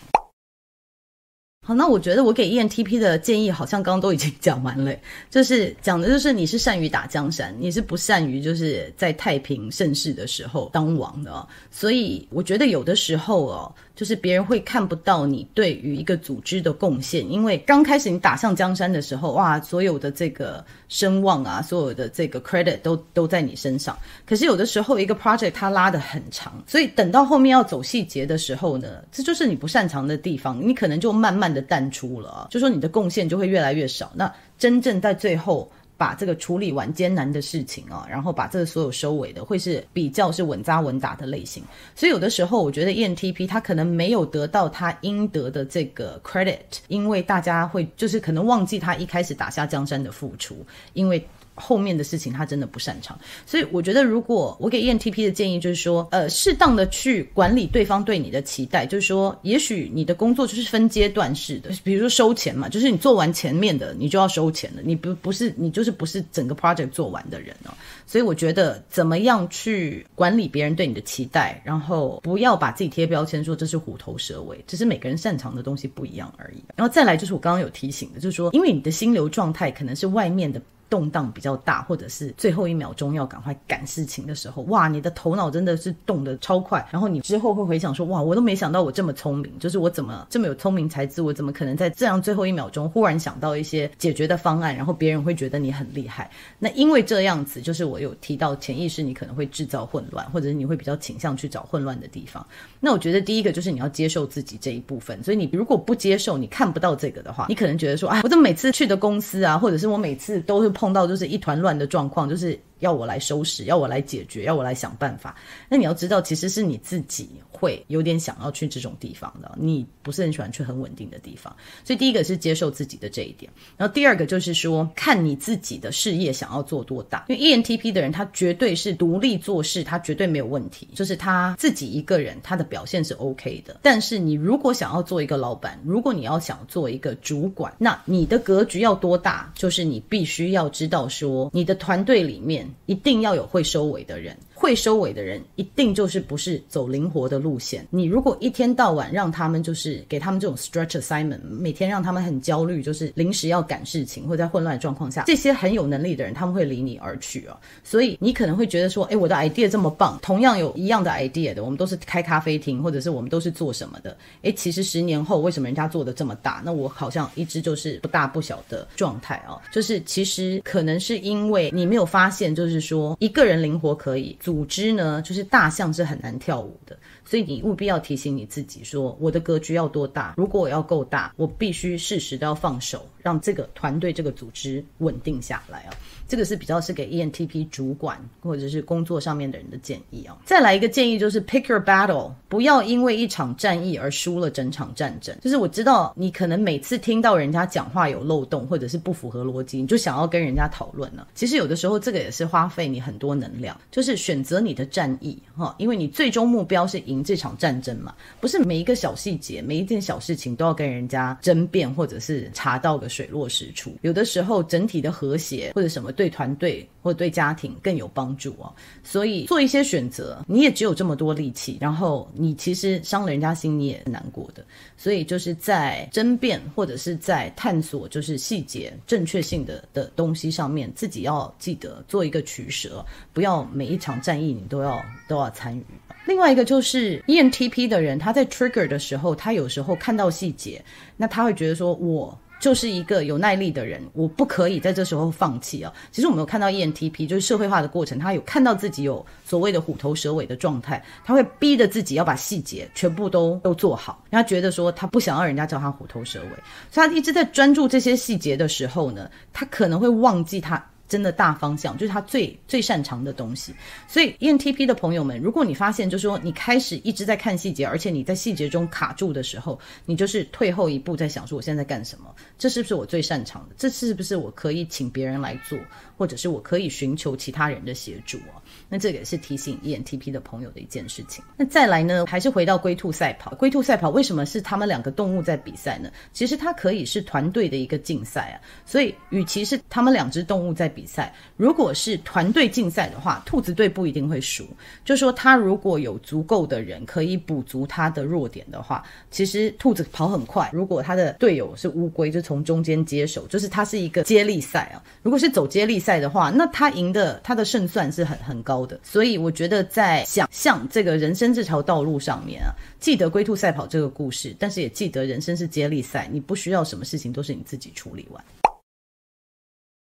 [1.75, 4.95] 那我觉得我给 ENTP 的建议好像刚刚都已经 讲完了，
[5.31, 13.75] 就是讲的就是你是善于打江山，你是不善于就是在太平盛世的时候当王的，所以我觉得有的时候哦。
[14.01, 23.95] 就是别人会看不到你对于一个组织的贡献，因为刚开始你打上江山的时候，哇，所有的这个声望啊，所有的这个 credit 都都在你身上。
[24.25, 34.11] 可是有的时候一个 project 它拉得很长，所以等到后面要走细节的时候呢，这就是你不擅长的地方，你可能就慢慢的淡出了，就说你的贡献就会越来越少。
[34.15, 35.71] 那真正在最后。
[36.01, 41.63] 把这个处理完艰难的事情啊，然后把这个所有收尾的，会是比较是稳扎稳打的类型。
[41.95, 46.57] 所以有的时候，我觉得 ENTP 他可能没有得到他应得的这个 credit，
[46.89, 51.23] 因为大家会就是可能忘记他一开始打下江山的付出，因为。
[51.61, 67.71] 后面的事情他真的不擅长，所以我觉得，如果我给 ENTP 的建议就是说，呃，适当的去管理对方对你的期待，就是说，也许你的工作就是分阶段式的，比如说收钱嘛，就是你做完前面的，你就要收钱了，你不不是你就是不是整个 project 做完的人哦。
[68.07, 76.63] 所以我觉得，怎么样去管理别人对你的期待，然后不要把自己贴标签说这是虎头蛇尾，只是每个人擅长的东西不一样而已。
[76.75, 80.61] 然后再来就是我刚刚有提醒的，就是说，因为你的心流状态可能是外面的。
[80.91, 96.29] 动荡比较大，或者是最后一秒钟要赶快赶事情的时候，哇，你的头脑真的是动得超快，然后你之后会回想说，哇，我都没想到我这么聪明，就是我怎么这么有聪明才智，我怎么可能在这样最后一秒钟忽然想到一些解决的方案，然后别人会觉得你很厉害。
[96.59, 102.45] 那因为这样子，就是我有提到潜意识，你可能会制造混乱，或者是你会比较倾向去找混乱的地方。
[102.81, 110.80] 那我觉得第一个就是你要接受自己这一部分，所以你如果不接受，你看不到这个的话，你可能觉得说，哎，我怎么每次去的公司啊，或者是我每次都是。
[110.81, 112.59] 碰到就是一团乱的状况，就是。
[112.81, 115.37] 要我来收拾，要我来解决，要我来想办法。
[115.69, 121.55] 那你要知道，其实是你自己会有点想要去这种地方的，你不是很喜欢去很稳定的地方。
[121.85, 127.27] 所以第一个是接受自己的这一点，然后第二个就是说，看你自己的事业想要做多大。
[127.29, 133.79] 因为 ENTP 的人，他绝对是独立做事，他绝对没有问题，就是他自己一个人，他的表现是 OK 的。
[133.83, 139.53] 但是你如果想要做一个老板，如果你要想做一个主管，那你的格局要多大？
[139.55, 142.70] 就是你必须要知道说，你的团队里面。
[142.87, 144.37] 一定要有会收尾的人。
[144.61, 147.87] 会收尾的人，一定就是不是走灵活的路线。
[147.89, 157.59] 你如果一天到晚让他们就是给他们这种 stretch assignment，每天让他们很焦虑，就是临时要赶事情或在混乱的状况下，这些很有能力的人他们会离你而去啊。
[157.83, 169.57] 所以你可能会觉得说，哎，我的 idea 这么棒，同样有一样的 idea 的，我们都是开咖啡厅，或者是我们都是做什么的，哎，其实十年后为什么人家做的这么大，那我好像一直就是不大不小的状态啊。
[169.73, 174.37] 就是其实可能是因为你没有发现，就是说一个人灵活可以。
[174.51, 180.35] 组织呢，就是大象是很难跳舞的，所以你务必要提醒你自己说，我的格局要多大？
[180.37, 185.95] 如果我要够大，我必须适时的要放手，让这个团队、这个组织稳定下来啊。
[186.31, 190.39] 这个是比较是给 ENTP 主管或者是工作上面的人的建议啊。
[190.45, 195.37] 再来一个建议就是 pick your battle，不要因为一场战役而输了整场战争。
[195.41, 201.27] 就是我知道你可能每次听到人家讲话有漏洞或者是不符合逻辑，你就想要跟人家讨论了。
[201.35, 213.93] 其实有的时候这个也是花费你很多能量，就是选择你的战役哈，因为你最终目标是赢这场战争嘛，不是每一个小细节、每一件小事情都要跟人家争辩或者是查到个水落石出。
[214.03, 216.13] 有的时候整体的和谐或者什么。
[216.21, 218.71] 对团队或对家庭更有帮助哦，
[219.03, 224.63] 所以做一些选择，你也只有这么多力气，然后你其实伤了人家心，你也难过的。
[224.99, 233.03] 所以就是在争辩或者是在探索，就是细节正确性的的东西上面，自己要记得做一个取舍，
[233.33, 235.83] 不要每一场战役你都要都要参与。
[236.27, 240.85] 另外一个就是 ENTP 的人，他在 trigger 的时候，他有时候看到细节，
[241.17, 242.39] 那他会觉得说我。
[242.61, 245.93] 就是一个有耐力的人，我不可以在这时候放弃啊。
[246.13, 254.23] 其实我们有看到 ENTP，就是社会化的过程，他有看到自己有所谓的虎头蛇尾的状态，他会逼着自己要把细节全部都都做好。
[254.31, 256.49] 他觉得说他不想要人家叫他虎头蛇尾，
[256.91, 260.85] 所以他一直在专注这些细节的时候呢，他可能会忘记他。
[261.11, 263.75] 真的大方向就是他最最擅长的东西，
[264.07, 272.33] 所以 ENTP 的朋友们，如果你发现就是说你开始一直在看细节，而且你在细节中卡住的时候，你就是退后一步，在想说我现在在干什么？
[272.57, 273.75] 这是不是我最擅长的？
[273.77, 275.77] 这是不是我可以请别人来做，
[276.17, 278.63] 或者是我可以寻求其他人的协助啊？
[278.91, 281.43] 那这个也是提醒 ENTP 的朋友的一件事情。
[281.57, 283.55] 那再来呢，还是回到龟兔赛跑。
[283.55, 286.11] 龟兔赛跑为什么是他们两个动物在比赛呢？
[286.33, 288.61] 其实它可以是团队的一个竞赛啊。
[288.85, 294.67] 所以，与其是他们两只动物在比，赛，如果是团队竞赛的话，兔子队不一定会输。
[295.05, 300.69] 就说他如果有足够的人可以补足他的弱点的话，其实兔子跑很快。
[300.73, 305.03] 如果他的队友是乌龟，就从中间接手，就是他是一个接力赛啊。
[305.23, 308.99] 如果是走接力赛的话，那他赢的他的胜算是很很高的。
[309.03, 318.45] 所以我觉得在想象这个人生这条道路上面啊，记得龟兔赛跑这个故事，但是也记得人生是接力赛，你不需要什么事情都是你自己处理完。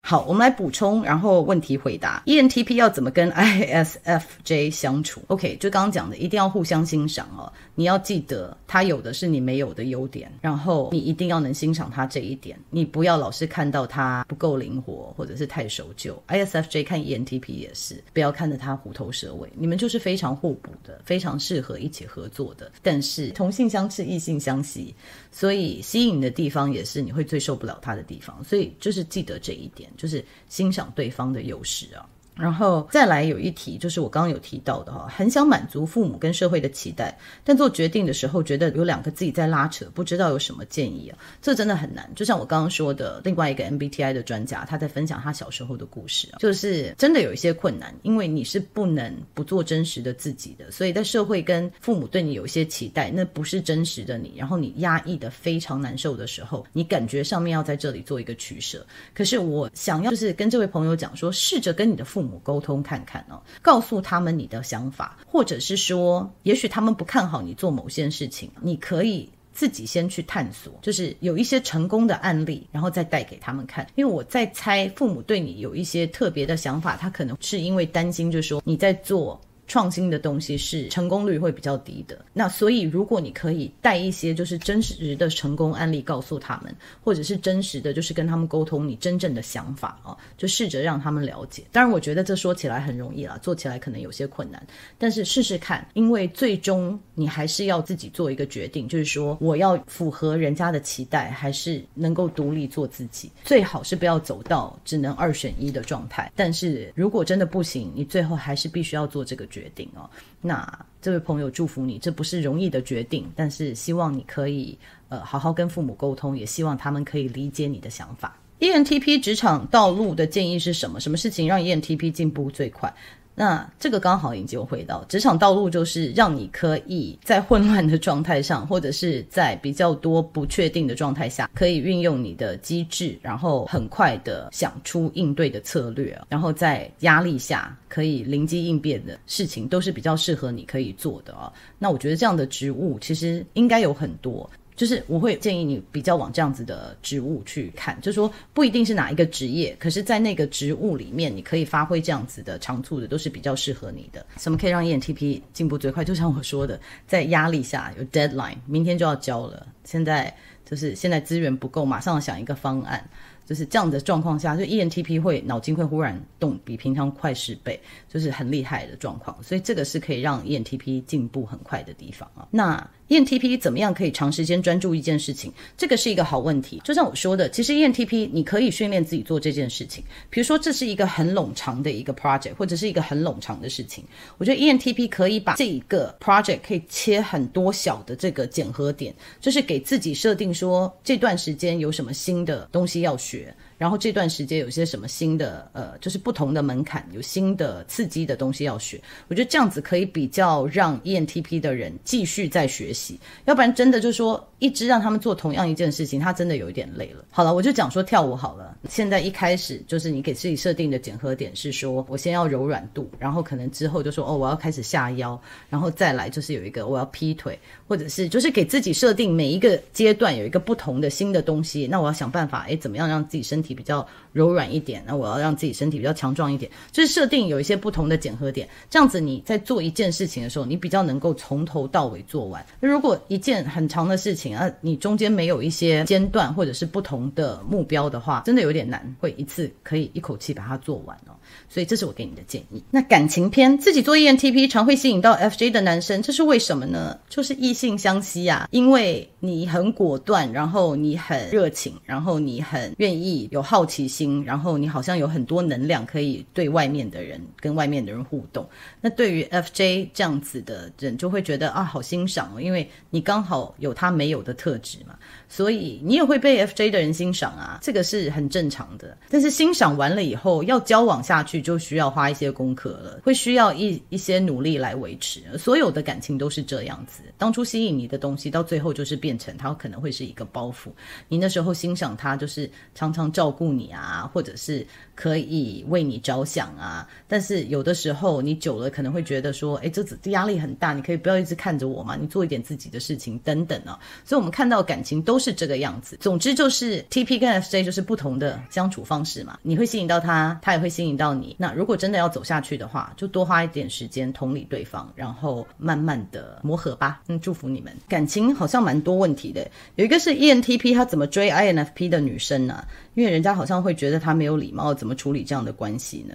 [0.10, 2.24] 好，我们来补充，然后问题回答。
[2.26, 7.52] ENTP 要怎么跟 ISFJ 相处？OK，就刚刚讲的，一定要互相欣赏哦。
[7.76, 12.58] 你要记得，他有的是你没有的优点，然后你一定要能欣赏他这一点。
[12.70, 16.17] 你不要老是看到他不够灵活，或者是太守旧。
[16.30, 19.50] ISFJ 看 ENTP 也是，不要看着他虎头蛇尾。
[19.58, 22.72] 你们就是非常互补的，非常适合一起合作的。
[22.82, 24.96] 但是同性相斥，异性相吸，
[25.34, 28.41] 所以吸引的地方也是你会最受不了他的地方。
[28.46, 29.91] 所以就是记得这一点。
[29.98, 32.08] 就是欣赏对方的优势啊。
[32.39, 41.17] 然后再来有一题，就是我刚刚有提到的哈，很想满足父母跟社会的期待，但做决定的时候觉得有两个自己在拉扯，不知道有什么建议啊？
[41.41, 42.08] 这真的很难。
[42.15, 58.86] 就像我刚刚说的，另外一个 MBTI 的专家，他在分享他小时候的故事啊，就是真的有一些困难，因为你是不能不做真实的自己的，所以在社会跟父母对你有一些期待，那不是真实的你，然后你压抑的非常难受的时候，你感觉上面要在这里做一个取舍。
[59.15, 62.27] 可是我想要就是跟这位朋友讲说，试着跟你的父母。
[62.40, 73.86] 沟通看看哦，告诉他们你的想法，或者是说，也许他们不看好你做某些事情，你可以自己先去探索，就是有一些成功的案例，然后再带给他们看。
[73.96, 79.40] 因为我在猜，父母对你有一些特别的想法，他可能是因为担心，就说你在做。
[79.67, 91.63] 创新的东西是成功率会比较低的，那所以如果你可以带一些就是真实的成功案例告诉他们，或者是真实的就是跟他们沟通你真正的想法啊，就试着让他们了解。
[91.71, 94.65] 当然，我觉得这说起来很容易啦，做起来可能有些困难，
[94.97, 106.32] 但是试试看，因为最终你还是要自己做一个决定，就是说我要符合人家的期待，还是能够独立做自己，最好是不要走到只能二选一的状态。
[106.38, 109.57] 但是如果真的不行，你最后还是必须要做这个决。
[109.58, 110.10] 决定哦，
[110.41, 114.78] 那这位朋友祝福你，这不是容易的决定，但是希望你可以
[115.10, 118.38] 呃好好跟父母沟通，也希望他们可以理解你的想法。
[118.60, 121.00] ENTP 职场道路的建议是什么？
[121.00, 122.93] 什么事情让 ENTP 进步最快？
[123.39, 141.54] 那这个刚好已经回到职场道路，就是让你可以在混乱的状态上，或者是在比较多不确定的状态下，可以运用你的机智，然后很快的想出应对的策略，然后在压力下可以灵机应变的事情，都是比较适合你可以做的啊。
[141.78, 144.50] 那我觉得这样的职务其实应该有很多。
[144.78, 154.26] 就是我会建议你比较往这样子的职务去看，就是说不一定是哪一个职业，可是在那个职务里面，你可以发挥这样子的长处的，都是比较适合你的。
[154.38, 156.06] 什么可以让 ENTP 进步最快？
[156.06, 163.04] 就像我说的，在压力下有 deadline，明天就要交了，现在就是现在资源不够，马上想一个方案。
[163.47, 167.80] 就是这样的状况下，就 ENTP 会脑筋会忽然动，比平常快十倍，
[168.10, 169.41] 就是很厉害的状况。
[169.41, 172.45] 所以这个是可以让 ENTP 进步很快的地方啊。
[172.51, 175.51] 那 ENTP 怎么样可以长时间专注一件事情？
[175.78, 176.82] 这个是一个好问题。
[176.84, 180.03] 就像我说的，其实 ENTP 你可以训练自己做这件事情。
[180.30, 184.03] 比如说，这是一个很冗长的一个 project，或者是一个很冗长的事情。
[184.38, 193.53] 我觉得 ENTP 可以把这一个 project 可以切很多小的这个检核点，就是给自己设定说这段时间有什么新的东西要学。
[193.78, 198.99] 然后这段时间有些什么新的，呃，就是不同的门槛，有新的刺激的东西要学。
[199.28, 207.23] 我觉得这样子可以比较让 ENTP 的人继续在学习，要不然真的就是说一直让他们做同样一件事情，他真的有一点累了。
[207.30, 208.75] 好了，我就讲说跳舞好了。
[208.89, 232.66] 现在一开始就是你给自己设定的检核点是说，我先要柔软度，然后可能之后就说哦，我要开始下腰，然后再来就是有一个我要劈腿，或者是就是给自己设定每一个阶段有一个不同的新的东西，那我要想办法，诶，怎么样让自己身体比较柔软一点，那我要让自己身体比较强壮一点，就是设定有一些不同的检核点，这样子你在做一件事情的时候，你比较能够从头到尾做完。
[232.80, 241.37] 那如果一件很长的事情啊，你中间没有一些间断或者是不同的目标的话，真的有点难，会一次可以一口气把它做完哦。
[241.70, 242.84] 所以这是我给你的建议。
[242.91, 247.18] 那感情篇，自己做 ENTP 常会吸引到 FJ 的男生，这是为什么呢？
[247.30, 258.68] 就是异性相吸啊，因为你很果断，然后你很热情，然后你很愿意有好奇心，然后你好像有很多能量可以对外面的人跟外面的人互动。
[259.01, 265.15] 那对于 FJ 这样子的人，就会觉得啊，好欣赏哦，因为你刚好有他没有的特质嘛，
[265.50, 269.18] 所以你也会被 FJ 的人欣赏啊，这个是很正常的。
[269.30, 271.58] 但是欣赏完了以后，要交往下去。
[271.68, 275.41] 就需要花一些功课了，会需要一一些努力来维持。
[275.58, 280.89] 所有的感情都是这样子，当初吸引你的东西，到最后就是变成它可能会是一个包袱。
[281.28, 284.86] 你那时候欣赏他，就是常常照顾你啊，或者是
[285.16, 287.06] 可以为你着想啊。
[287.28, 294.00] 但是有的时候你久了可能会觉得说，诶，这这压力很大，你可以不要一直看着我嘛，你做一点自己的事情等等啊。
[294.24, 296.18] 所以我们看到感情都都是这个样子。
[296.20, 301.56] 总之就是 TP 跟 FJ 就是不同的相处方式嘛，你会吸引到他，他也会吸引到你。
[301.60, 307.22] 那如果真的要走下去的话，就多花一点时间同理对方，然后慢慢的磨合吧。
[307.28, 307.94] 嗯，祝福你们。
[308.10, 312.84] 感情好像蛮多问题的，有一个是 ENTP，他怎么追 INFP 的女生呢、
[313.14, 316.34] 因为人家好像会觉得他没有礼貌，怎么处理这样的关系呢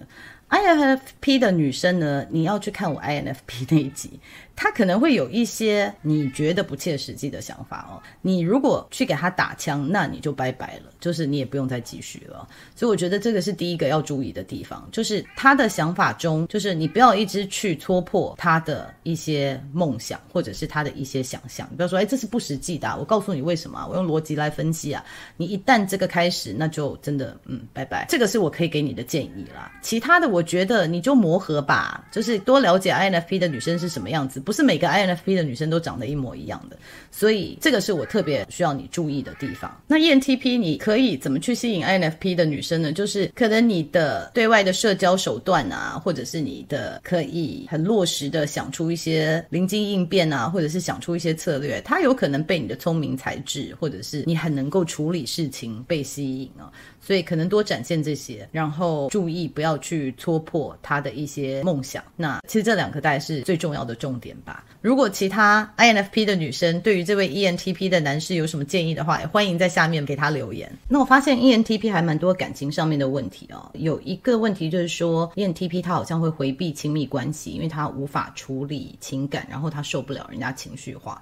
[0.49, 4.11] ？INFP 的女生呢，你要去看我 INFP 那一集。
[4.55, 8.01] 他可能会有一些你觉得不切实际的想法哦。
[8.21, 12.47] 你如果去给他打枪，那你就拜拜了，就是你也不用再继续了。
[12.75, 21.67] 所以我觉得这个是第一个要注意的地方，就是他的想法中，就是你不要一直去戳破他的一些梦想，或者是他的一些想象。
[21.71, 22.95] 你不要说，哎，这是不实际的。
[22.97, 25.03] 我告诉你为什么，我用逻辑来分析啊。
[25.35, 28.05] 你一旦这个开始，那就真的，嗯，拜拜。
[28.07, 29.71] 这个是我可以给你的建议啦。
[29.81, 34.42] 其他的，我觉得你就磨合吧，就是多了解 INFP 的女生是什么样子。
[34.43, 36.77] 不是每个 INFP 的女生都长得一模一样的，
[37.11, 39.81] 所以这个是我特别需要你注意的地方。
[39.87, 42.91] 那 ENTP 你可以怎么去吸引 INFP 的女生呢？
[42.91, 56.71] 就是可能你的对外的社交手段啊，或者是你的可以很落实的想出一些灵机应变啊，或者是想出一些策略，它有可能被你的聪明才智，或者是你很能够处理事情被吸引啊。
[57.05, 62.01] 所以可能多展现这些，然后注意不要去戳破他的一些梦想。
[62.15, 64.63] 那其实这两个大概是最重要的重点吧。
[64.81, 70.71] 如果其他 INFP 的女生对于这位 ENTP 的男士有什么建议的话，也欢迎在下面给他留言。
[70.87, 73.69] 那我发现 ENTP 还蛮多感情上面的问题哦。
[73.73, 81.21] 有一个问题就是说，ENTP 他好像会回避亲密关系，因为他无法处理情感，然后他受不了人家情绪化。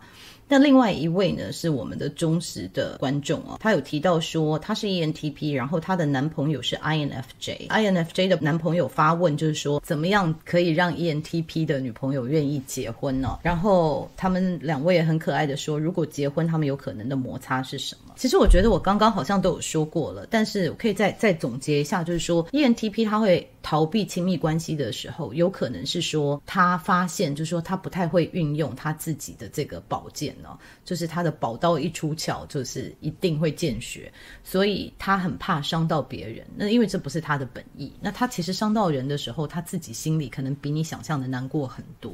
[0.52, 13.40] 那另外一位呢，是我们的忠实的观众哦，他有提到说他是 ENTP，然后他的男朋友是 INFJ，INFJ 的男朋友发问就是说，怎么样可以让 ENTP 的女朋友愿意结婚呢？
[13.42, 18.14] 然后他们两位也很可爱的说，如果结婚，他们有可能的摩擦是什么？
[18.18, 30.36] 其实我觉得我刚刚好像都有说过了，但是我可以再再总结一下，就是说 ENTP 他会逃避亲密关系的时候，有可能是说他发现，就是说他不太会运用他自己的这个宝剑、
[30.84, 34.12] 就是他的宝刀一出鞘，就是一定会见血，
[34.44, 36.46] 所以他很怕伤到别人。
[36.56, 42.14] 那因为这不是他的本意，那他其实伤到人的时候，他自己心里可能比你想象的难过很多。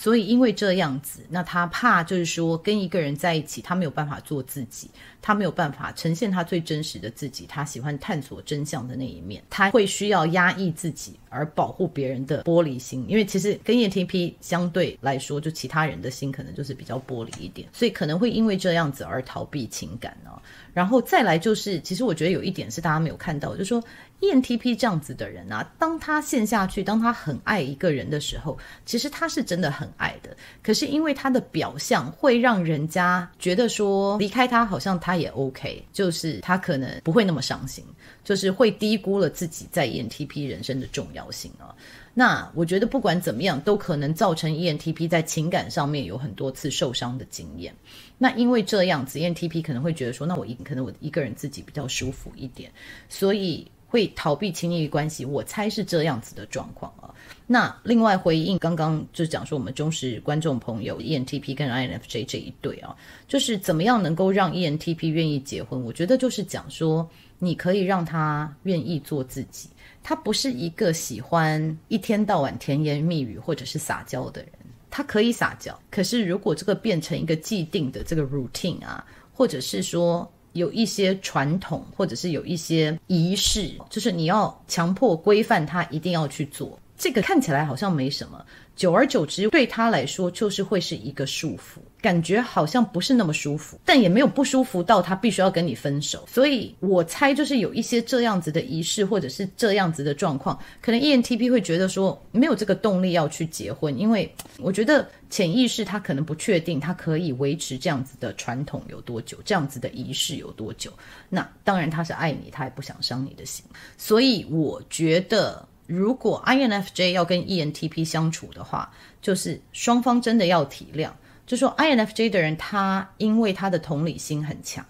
[0.00, 4.88] 所以因为这样子，那他怕就是说跟一个人在一起，他没有办法做自己，
[5.20, 13.04] 他没有办法呈现他最真实的自己，他喜欢探索真相的那一面，他会需要压抑自己而保护别人的玻璃心。
[13.08, 20.40] 因为其实跟 ENTP 相对来说，就其他人的心可能就是比较玻璃一点，所以可能会因为这样子而逃避情感呢、哦。
[20.72, 23.82] 然后再来就是，其实我觉得有一点是大家没有看到，就是说
[24.20, 30.36] ENTP 这样子的人啊，当他陷下去，当他很爱一个人的时候，其实他是真的很爱的。
[30.62, 37.84] 可是因为他的表象会让人家觉得说离开他好像他也 OK，就是他可能不会那么伤心，
[38.24, 41.74] 就是会低估了自己在 ENTP 人生的重要性啊。
[42.12, 47.72] 那我觉得不管怎么样，都可能造成 ENTP 在情感上面有很多次受伤的经验。
[48.18, 52.68] 那因为这样子，ENTP 可能会觉得说，那我一可能我一个人自己比较舒服一点，
[53.08, 55.24] 所以会逃避亲密关系。
[55.24, 57.12] 我猜是这样子的状况啊。
[57.46, 62.94] 那另外回应刚刚就是讲说，我们忠实观众朋友 ENTP 跟 INFJ 这一对啊，
[63.26, 65.82] 就是怎么样能够让 ENTP 愿意结婚？
[65.82, 67.08] 我觉得就是讲说，
[67.38, 69.68] 你可以让他愿意做自己。
[70.02, 74.50] 他不是一个喜欢一天到晚甜言蜜语或者是撒娇的人，
[74.90, 88.44] 他可以撒娇，可是如果这个变成一个既定的这个 routine 啊，或者是说有一些传统，或者是有一些仪式，就是你要强迫规范他一定要去做，这个看起来好像没什么。
[88.78, 96.24] 久而久之，对他来说就是会是一个束缚，感觉好像不是那么舒服，但也没有不舒服到他必须要跟你分手。
[96.28, 110.92] 所以我猜，就是有一些这样子的仪式，或者是这样子的状况，可能 ENTP 会觉得说没有这个动力要去结婚，因为我觉得潜意识他可能不确定他可以维持这样子的传统有多久，这样子的仪式有多久。
[111.28, 113.64] 那当然他是爱你，他也不想伤你的心，
[113.96, 115.66] 所以我觉得。
[115.88, 121.10] 如果 INFJ 要跟 ENTP 相处的话，就是双方真的要体谅。
[121.46, 124.84] 就说 INFJ 的人，他因为他的同理心很强，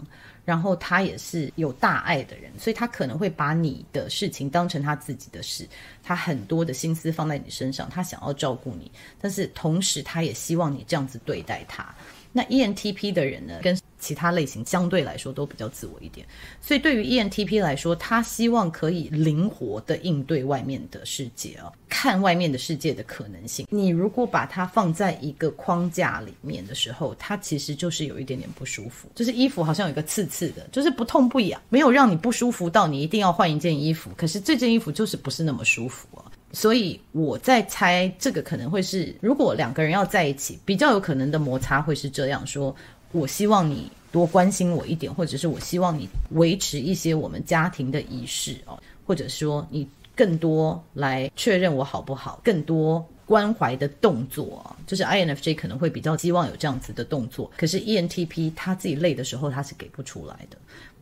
[0.44, 5.64] 然后他也是有大爱的人，所以他可能会把你的事情当成他自己的事，
[6.02, 8.90] 他很多的心思放在你身上，他想要照顾你，
[9.20, 11.94] 但是同时他也希望你这样子对待他。
[12.32, 16.26] 那 ENTP 的人呢，跟其他类型相对来说都比较自我一点，
[16.60, 23.66] 所以对于 ENTP 来说，他希望可以灵活的应对外面的世界啊，看外面的世界的可能性。
[23.70, 36.24] 你如果把它放在一个框架里面的时候，它其实就是有一点点不舒服，就是衣服好像有个刺刺的，就是不痛不痒，没有让你不舒服到你一定要换一件衣服，可是这件衣服就是不是那么舒服啊。
[36.50, 42.74] 所以我在猜，这个可能会是，如果两个人要在一起，比较有可能的摩擦会是这样说：
[43.12, 60.56] 我希望你多关心我一点，或者是我希望你维持一些我们家庭的仪式哦，或者说你更多来确认我好不好，更多关怀的动作，就是 INFJ 可能会比较希望有这样子的动作，可是 ENTP 他自己累的时候他是给不出来的。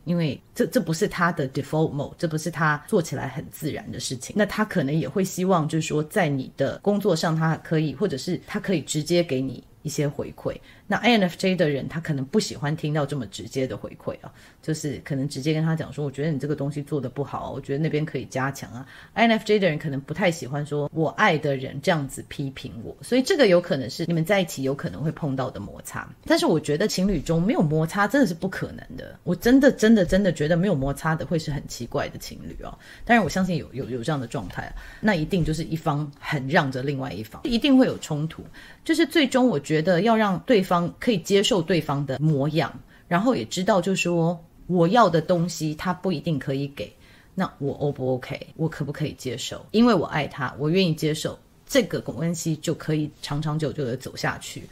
[0.05, 4.33] 因为这这不是他的 default mode，这不是他做起来很自然的事情。
[4.37, 10.55] 那他可能也会希望，就是说，在你的工作上，他可以，或者是他可以直接给你一些回馈。
[10.87, 14.31] 那 INFJ 的人，他可能不喜欢听到这么直接的回馈啊，
[14.61, 18.87] 就是可能直接跟他讲说，我觉得你这个东西做的不好，我觉得那边可以加强啊。
[19.13, 26.07] INFJ 的人可能不太喜欢说我爱的人这样子批评我，所以这个有可能是你们在一起有可能会碰到的摩擦。
[26.23, 32.73] 但是我觉得情侣中没有摩擦真的是不可能的，我真的真的真的觉得没有摩擦的会是很奇怪的情侣哦。
[33.03, 38.41] 当然我相信有有有这样的状态，那一定就是一方很让着另外一方，一定会有冲突。
[38.85, 40.76] 就是最终我觉得要让对方。
[40.99, 42.69] 可以接受对方的模样，
[43.07, 46.91] 然后也知道，就说我要的东西他不一定可以给，
[47.33, 48.47] 那我 O 不 OK？
[48.57, 49.65] 我可不可以接受？
[49.71, 54.63] 因为我爱他，我愿意接受这个关系就可以长长久久的走下去。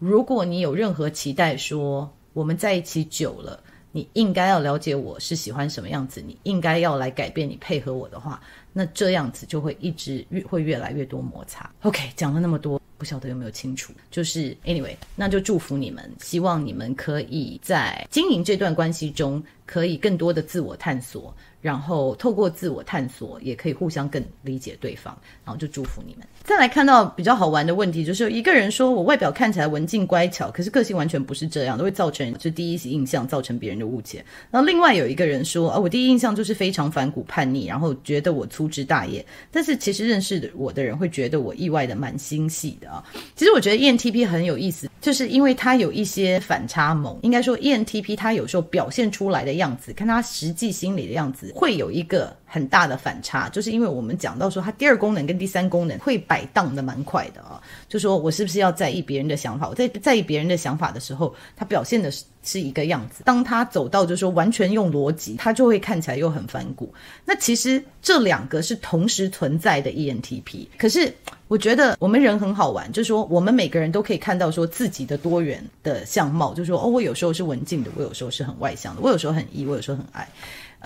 [0.00, 3.58] 如果你有任何期待，说我们在一起久了，
[3.92, 8.40] 你应该要了解我是喜欢什么样子，你应该要来改变，你配合我的话，
[8.72, 11.70] 那这样子就会一直越会越来越多摩擦。
[11.82, 12.80] OK，讲了那么多。
[12.98, 21.34] 不晓得有没有清楚，就是 anyway，那就祝福你们，希望你们可以在经营这段关系中，可以更多的自我探索。
[21.66, 26.24] 然后透过自我探索，也可以互相更理解对方，然后就祝福你们。
[26.44, 34.24] 再来看到比较好玩的问题，就是一个人说我外表看起来文静乖巧，可是个性完全不是这样，都会造成就第一印象造成别人的误解。
[34.48, 43.02] 然后另外有一个人说啊，我第一印象就是非常反骨叛逆，然后觉得我粗枝大叶，但是其实认识的我的人会觉得我意外的蛮心细的啊。
[43.34, 52.36] 其实我觉得 ENTP 很有意思，就是因为他有一些反差萌，应该说 ENTP 他有时候表现出来的样子，看他实际心里的样子，会有一个。
[52.48, 57.60] 很大的反差，就是因为我们讲到说，他第二功能跟第三功能会摆荡的蛮快的啊。
[57.88, 59.68] 就说我是不是要在意别人的想法？
[59.68, 63.24] 我在在意别人的想法的时候，他表现的是是一个样子。
[63.24, 66.94] 当他走到就是说完全用逻辑，他就会看起来又很反骨。
[67.24, 70.68] 那其实这两个是同时存在的 ENTP。
[70.78, 71.12] 可是
[71.48, 76.54] 我觉得我们人很好玩，就是说我们每个人都可以看到说自己的多元的相貌。
[76.54, 80.28] 就是说哦，我有时候是文静的，我有时候是很外向的，我有时候很 E，我有时候很 I。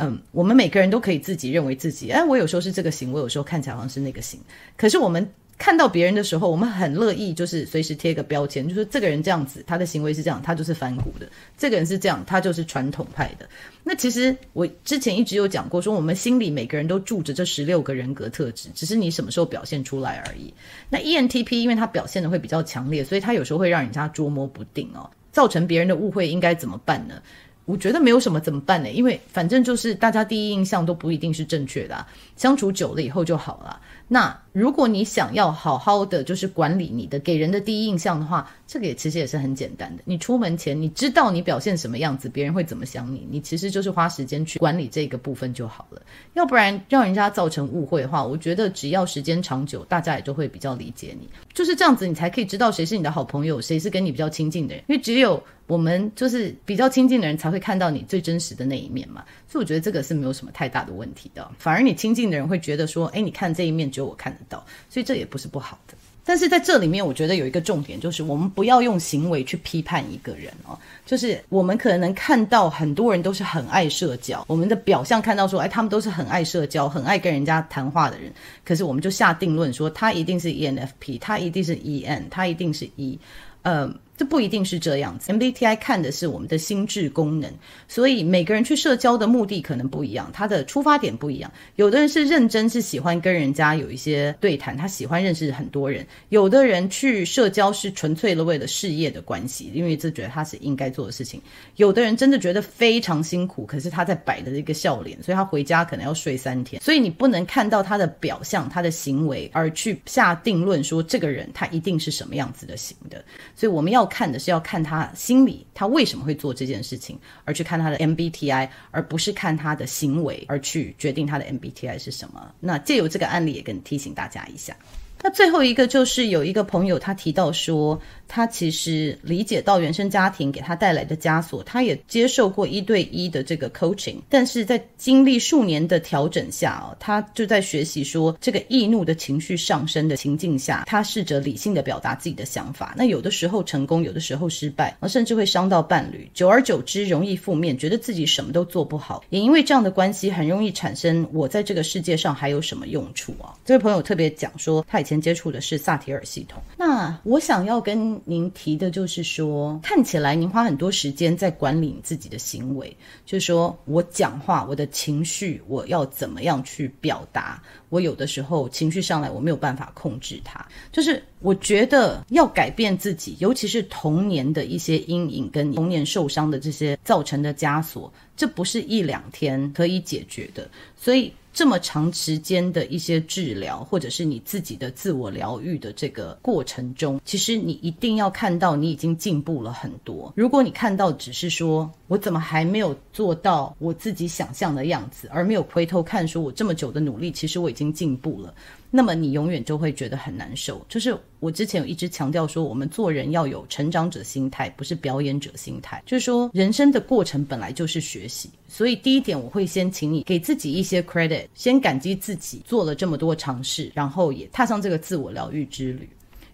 [0.00, 4.40] 嗯，我们每个人都可以自己认为自己，哎，我有时候是这个型，我有时候看起来好像是那个型。
[4.76, 5.28] 可是我们
[5.58, 11.26] 看到别人的时候，我们很乐意就是随时贴个标签，就是这个人这样子，他的行为是这样，他就是反骨的；
[11.58, 13.46] 这个人是这样，他就是传统派的。
[13.84, 20.52] 那其实我之前一直有讲过，说我们心里每个人都住着这十六个人格特质，只是你什么时候表现出来而已。
[20.88, 27.20] 那 ENTP 因为他表现的会比较强烈，所以他有时候会让人家捉摸不定哦，造成别人的误会，应该怎么办呢？
[27.64, 28.90] 我觉得没有什么怎么办呢？
[28.90, 32.04] 因为反正就是大家第一印象都不一定是正确的，
[32.36, 33.80] 相处久了以后就好了。
[34.08, 40.02] 那如果你想要好好的就是管理你的给人的第一印象的话，这个也其实也是很简单的。
[40.04, 46.02] 你出门前你知道你表现什么样子，别人会怎么想你，你其实就是花时间去管理这个部分就好了。
[46.34, 51.28] 要不然让人家造成误会的话，我觉得只要时间长久，大家也就会比较理解你。
[51.54, 54.82] 就是这样子，你才可以知道谁是你的好朋友，谁是跟你比较亲近的人。
[54.88, 59.24] 因为只有我们就是比较亲近的人才会看到你最真实的那一面嘛。
[59.46, 61.48] 所以我觉得这个是没有什么太大的问题的。
[61.58, 64.36] 反而你亲近的人会觉得说，诶，你看这一面只有我看。
[64.48, 65.94] 到，所以这也不是不好的。
[66.22, 70.78] 但是在这里面，我觉得有一个重点，就是我们不要用行为去批判一个人哦。
[71.04, 78.30] 就是我们可能看到很多人都是很爱社交，我们的表象看到说，哎，他们都是很爱社交、很爱跟人家谈话的人，
[78.64, 83.18] 可是我们就下定论说，他一定是 ENFP，他一定是 EN，他一定是 E，
[83.62, 83.92] 呃。
[84.20, 87.50] 这不一定是这样子，MBTI 看的是我们的心智功能，
[87.88, 91.50] 所以每个人去社交的目的可能不一样，他的出发点不一样。
[91.76, 101.40] 有的人是认真，是喜欢跟人家有一些对谈，他喜欢认识很多人；有的人去社交是纯粹的为了事业的关系，因为这觉得他是应该做的事情。
[101.76, 106.82] 有的人真的觉得非常辛苦，可是他在摆的一个笑脸，所以他回家可能要睡三天。
[106.82, 113.24] 所以你不能看到他的表象、他的行为而去下定论说这个人他一定是什么样子的型的。
[113.56, 114.09] 所以我们要。
[114.10, 122.52] 看的是要看他心里，他为什么会做这件事情，而去看他的 MBTI，而不是看他的行为，而去决定他的 MBTI 是什么。
[122.60, 124.76] 那借由这个案例，也跟提醒大家一下。
[125.22, 128.00] 那最后一个就是有一个朋友，他提到说，
[128.32, 142.94] 他其实理解到原生家庭给他带来的枷锁，他也接受过一对一的这个 coaching，但是在经历数年的调整下，哦，他就在学习说，这个易怒的情绪上升的情境下，他试着理性的表达自己的想法。
[142.96, 146.26] 那有的时候成功，有的时候失败，而甚至会伤到伴侣。
[146.32, 153.52] 久而久之，容易负面，觉得自己什么都做不好，也因为这样的关系，很容易产生我在这个世界上还有什么用处啊？
[153.66, 155.10] 这位朋友特别讲说，他以。
[155.10, 156.62] 前接触的是萨提尔系统。
[156.76, 167.62] 那我想要跟您提的就是说，看起来您花很多时间在管理你自己的行为，就是说我讲话，我的情绪，我要怎么样去表达？
[167.88, 170.64] 我有的时候情绪上来，我没有办法控制它。
[170.92, 180.68] 就是我觉得要改变自己，尤其是童年的一些阴影跟童年受伤的这些造成的枷锁，这不是一两天可以解决的。
[180.96, 181.32] 所以。
[181.52, 190.32] 这么长时间的一些治疗，或者是你自己的自我疗愈的这个过程中，其实你一定要看到你已经进步了很多。
[190.36, 198.54] 如果你看到只是说我怎么还没有做到我自己想象的样子，而没有回头看说我这么久的努力，其实我已经进步了。
[198.90, 200.84] 那么你永远就会觉得很难受。
[200.88, 206.02] 就是我之前有一直强调说，我们做人要有成长者心态，不是表演者心态。
[206.04, 208.50] 就是说，人生的过程本来就是学习。
[208.68, 216.08] 所以第一点，我会先请你给自己一些 credit，先感激自己做了这么多尝试，然后也踏上这个自我疗愈之旅。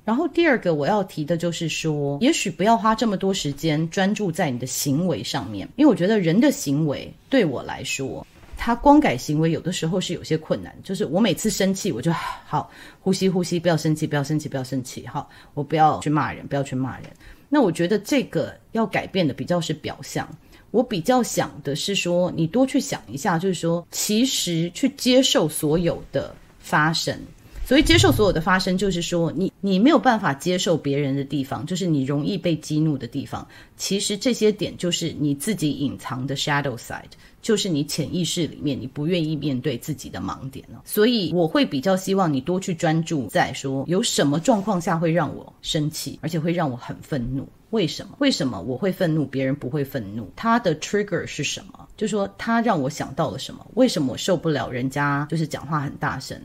[0.04, 8.24] 然后第二个我要提的就是说，也许不要花这么多时间专注在你的行为上面，因为我觉得人的行为对我来说。
[8.56, 12.10] 他光改行为有的时候是有些困难，就是我每次生气，我就
[12.46, 17.10] 好呼吸呼吸，不要生气，不要生气，不要生气，好，我不要去骂人，不要去骂人。
[17.48, 20.28] 那我觉得这个要改变的比较是表象。
[20.72, 27.16] 我比较想的是说，你多去想一下，就是说，其实去接受所有的发生。
[27.64, 33.46] 所以接受所有的发生，就是说你你没有办法接受别人的地方，就是你容易被激怒的地方。
[33.76, 37.02] 其实这些点就是你自己隐藏的 shadow side，
[37.46, 40.82] 就是你潜意识里面你不愿意面对自己的盲点了。
[40.84, 47.48] 所以我会比较希望你多去专注在说有什么状况下会让我生气，而且会让我很愤怒。
[47.70, 48.16] 为什么？
[48.18, 50.28] 为什么我会愤怒，别人不会愤怒？
[50.34, 51.86] 他的 trigger 是什么？
[51.96, 53.64] 就说他让我想到了什么？
[53.74, 56.36] 为什么我受不了人家就是讲话很大声？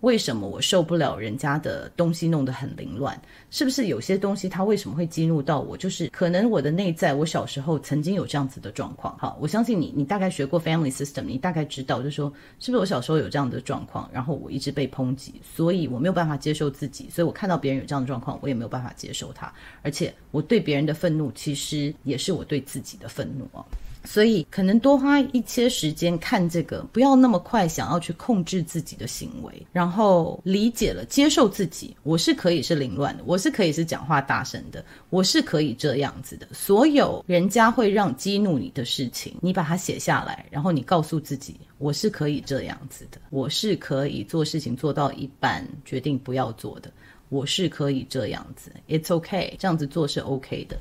[0.00, 3.20] 为什么我受不了人家的东西弄得很凌乱？
[3.50, 5.76] 是不是有些东西它为什么会激怒到我？
[5.76, 9.18] 就是可能我的内在，我小时候曾经有这样子的状况。
[9.18, 23.64] 好，我相信你，你大概学过 family system，你大概知道，就是说是不是我小时候有这样的状况，然后我一直被抨击，所以我没有办法接受自己，所以我看到别人有这样的状况，我也没有办法接受他，而且我对别人的愤怒，其实也是我对自己的愤怒哦。
[24.04, 36.46] 所以，可能多花一些时间看这个，不要那么快想要去控制自己的行为，然后理解了、接受自己，我是可以是凌乱的，我是可以是讲话大声的，我是可以这样子的。
[36.52, 46.90] 所有人家会让激怒你的事情，你把它写下来，然后你告诉自己，我是可以这样子的，我是可以做事情做到一半决定不要做的，
[47.28, 50.78] 我是可以这样子，It's OK，这样子做是 OK 的。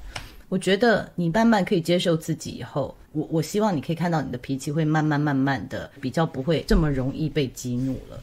[0.50, 8.18] 我觉得你慢慢可以接受自己以后，我我希望你可以看到你的脾气会慢慢慢慢的比较不会这么容易被激怒了。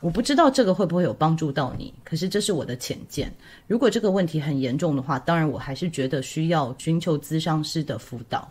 [0.00, 3.32] 我不知道这个会不会有帮助到你，可是这是我的浅见。
[3.66, 8.46] 如果这个问题很严重的话，当然我还是觉得需要寻求咨商师的辅导，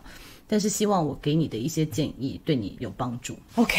[0.48, 3.38] 但是希望我给你的一些建议对你有帮助。
[3.54, 3.78] OK。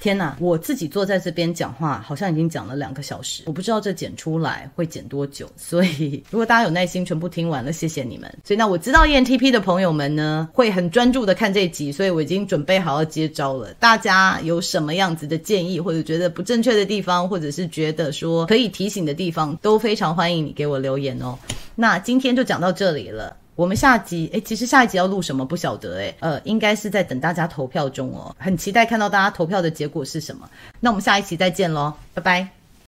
[0.00, 3.42] 天呐，我自己坐在这边讲话，好像已经讲了两个小时。
[3.46, 8.32] 我不知道这剪出来会剪多久， 所以如果大家有耐心全部听完了，谢谢你们。
[8.44, 13.72] 所以那我知道 ENTP 的朋友们呢，会很专注的看这一集，所以我已经准备好要接招了。
[13.74, 21.38] 大家有什么样子的建议，或者觉得不正确的地方，或者是觉得说可以提醒的地方，都非常欢迎你给我留言哦。
[21.74, 23.36] 那今天就讲到这里了。
[23.58, 30.48] 我们下集，诶，其实下一集要录什么不晓得，诶，呃，应该是在等大家投票中哦，很期待看到大家投票的结果是什么。
[30.78, 32.57] 那我们下一期再见喽，拜拜。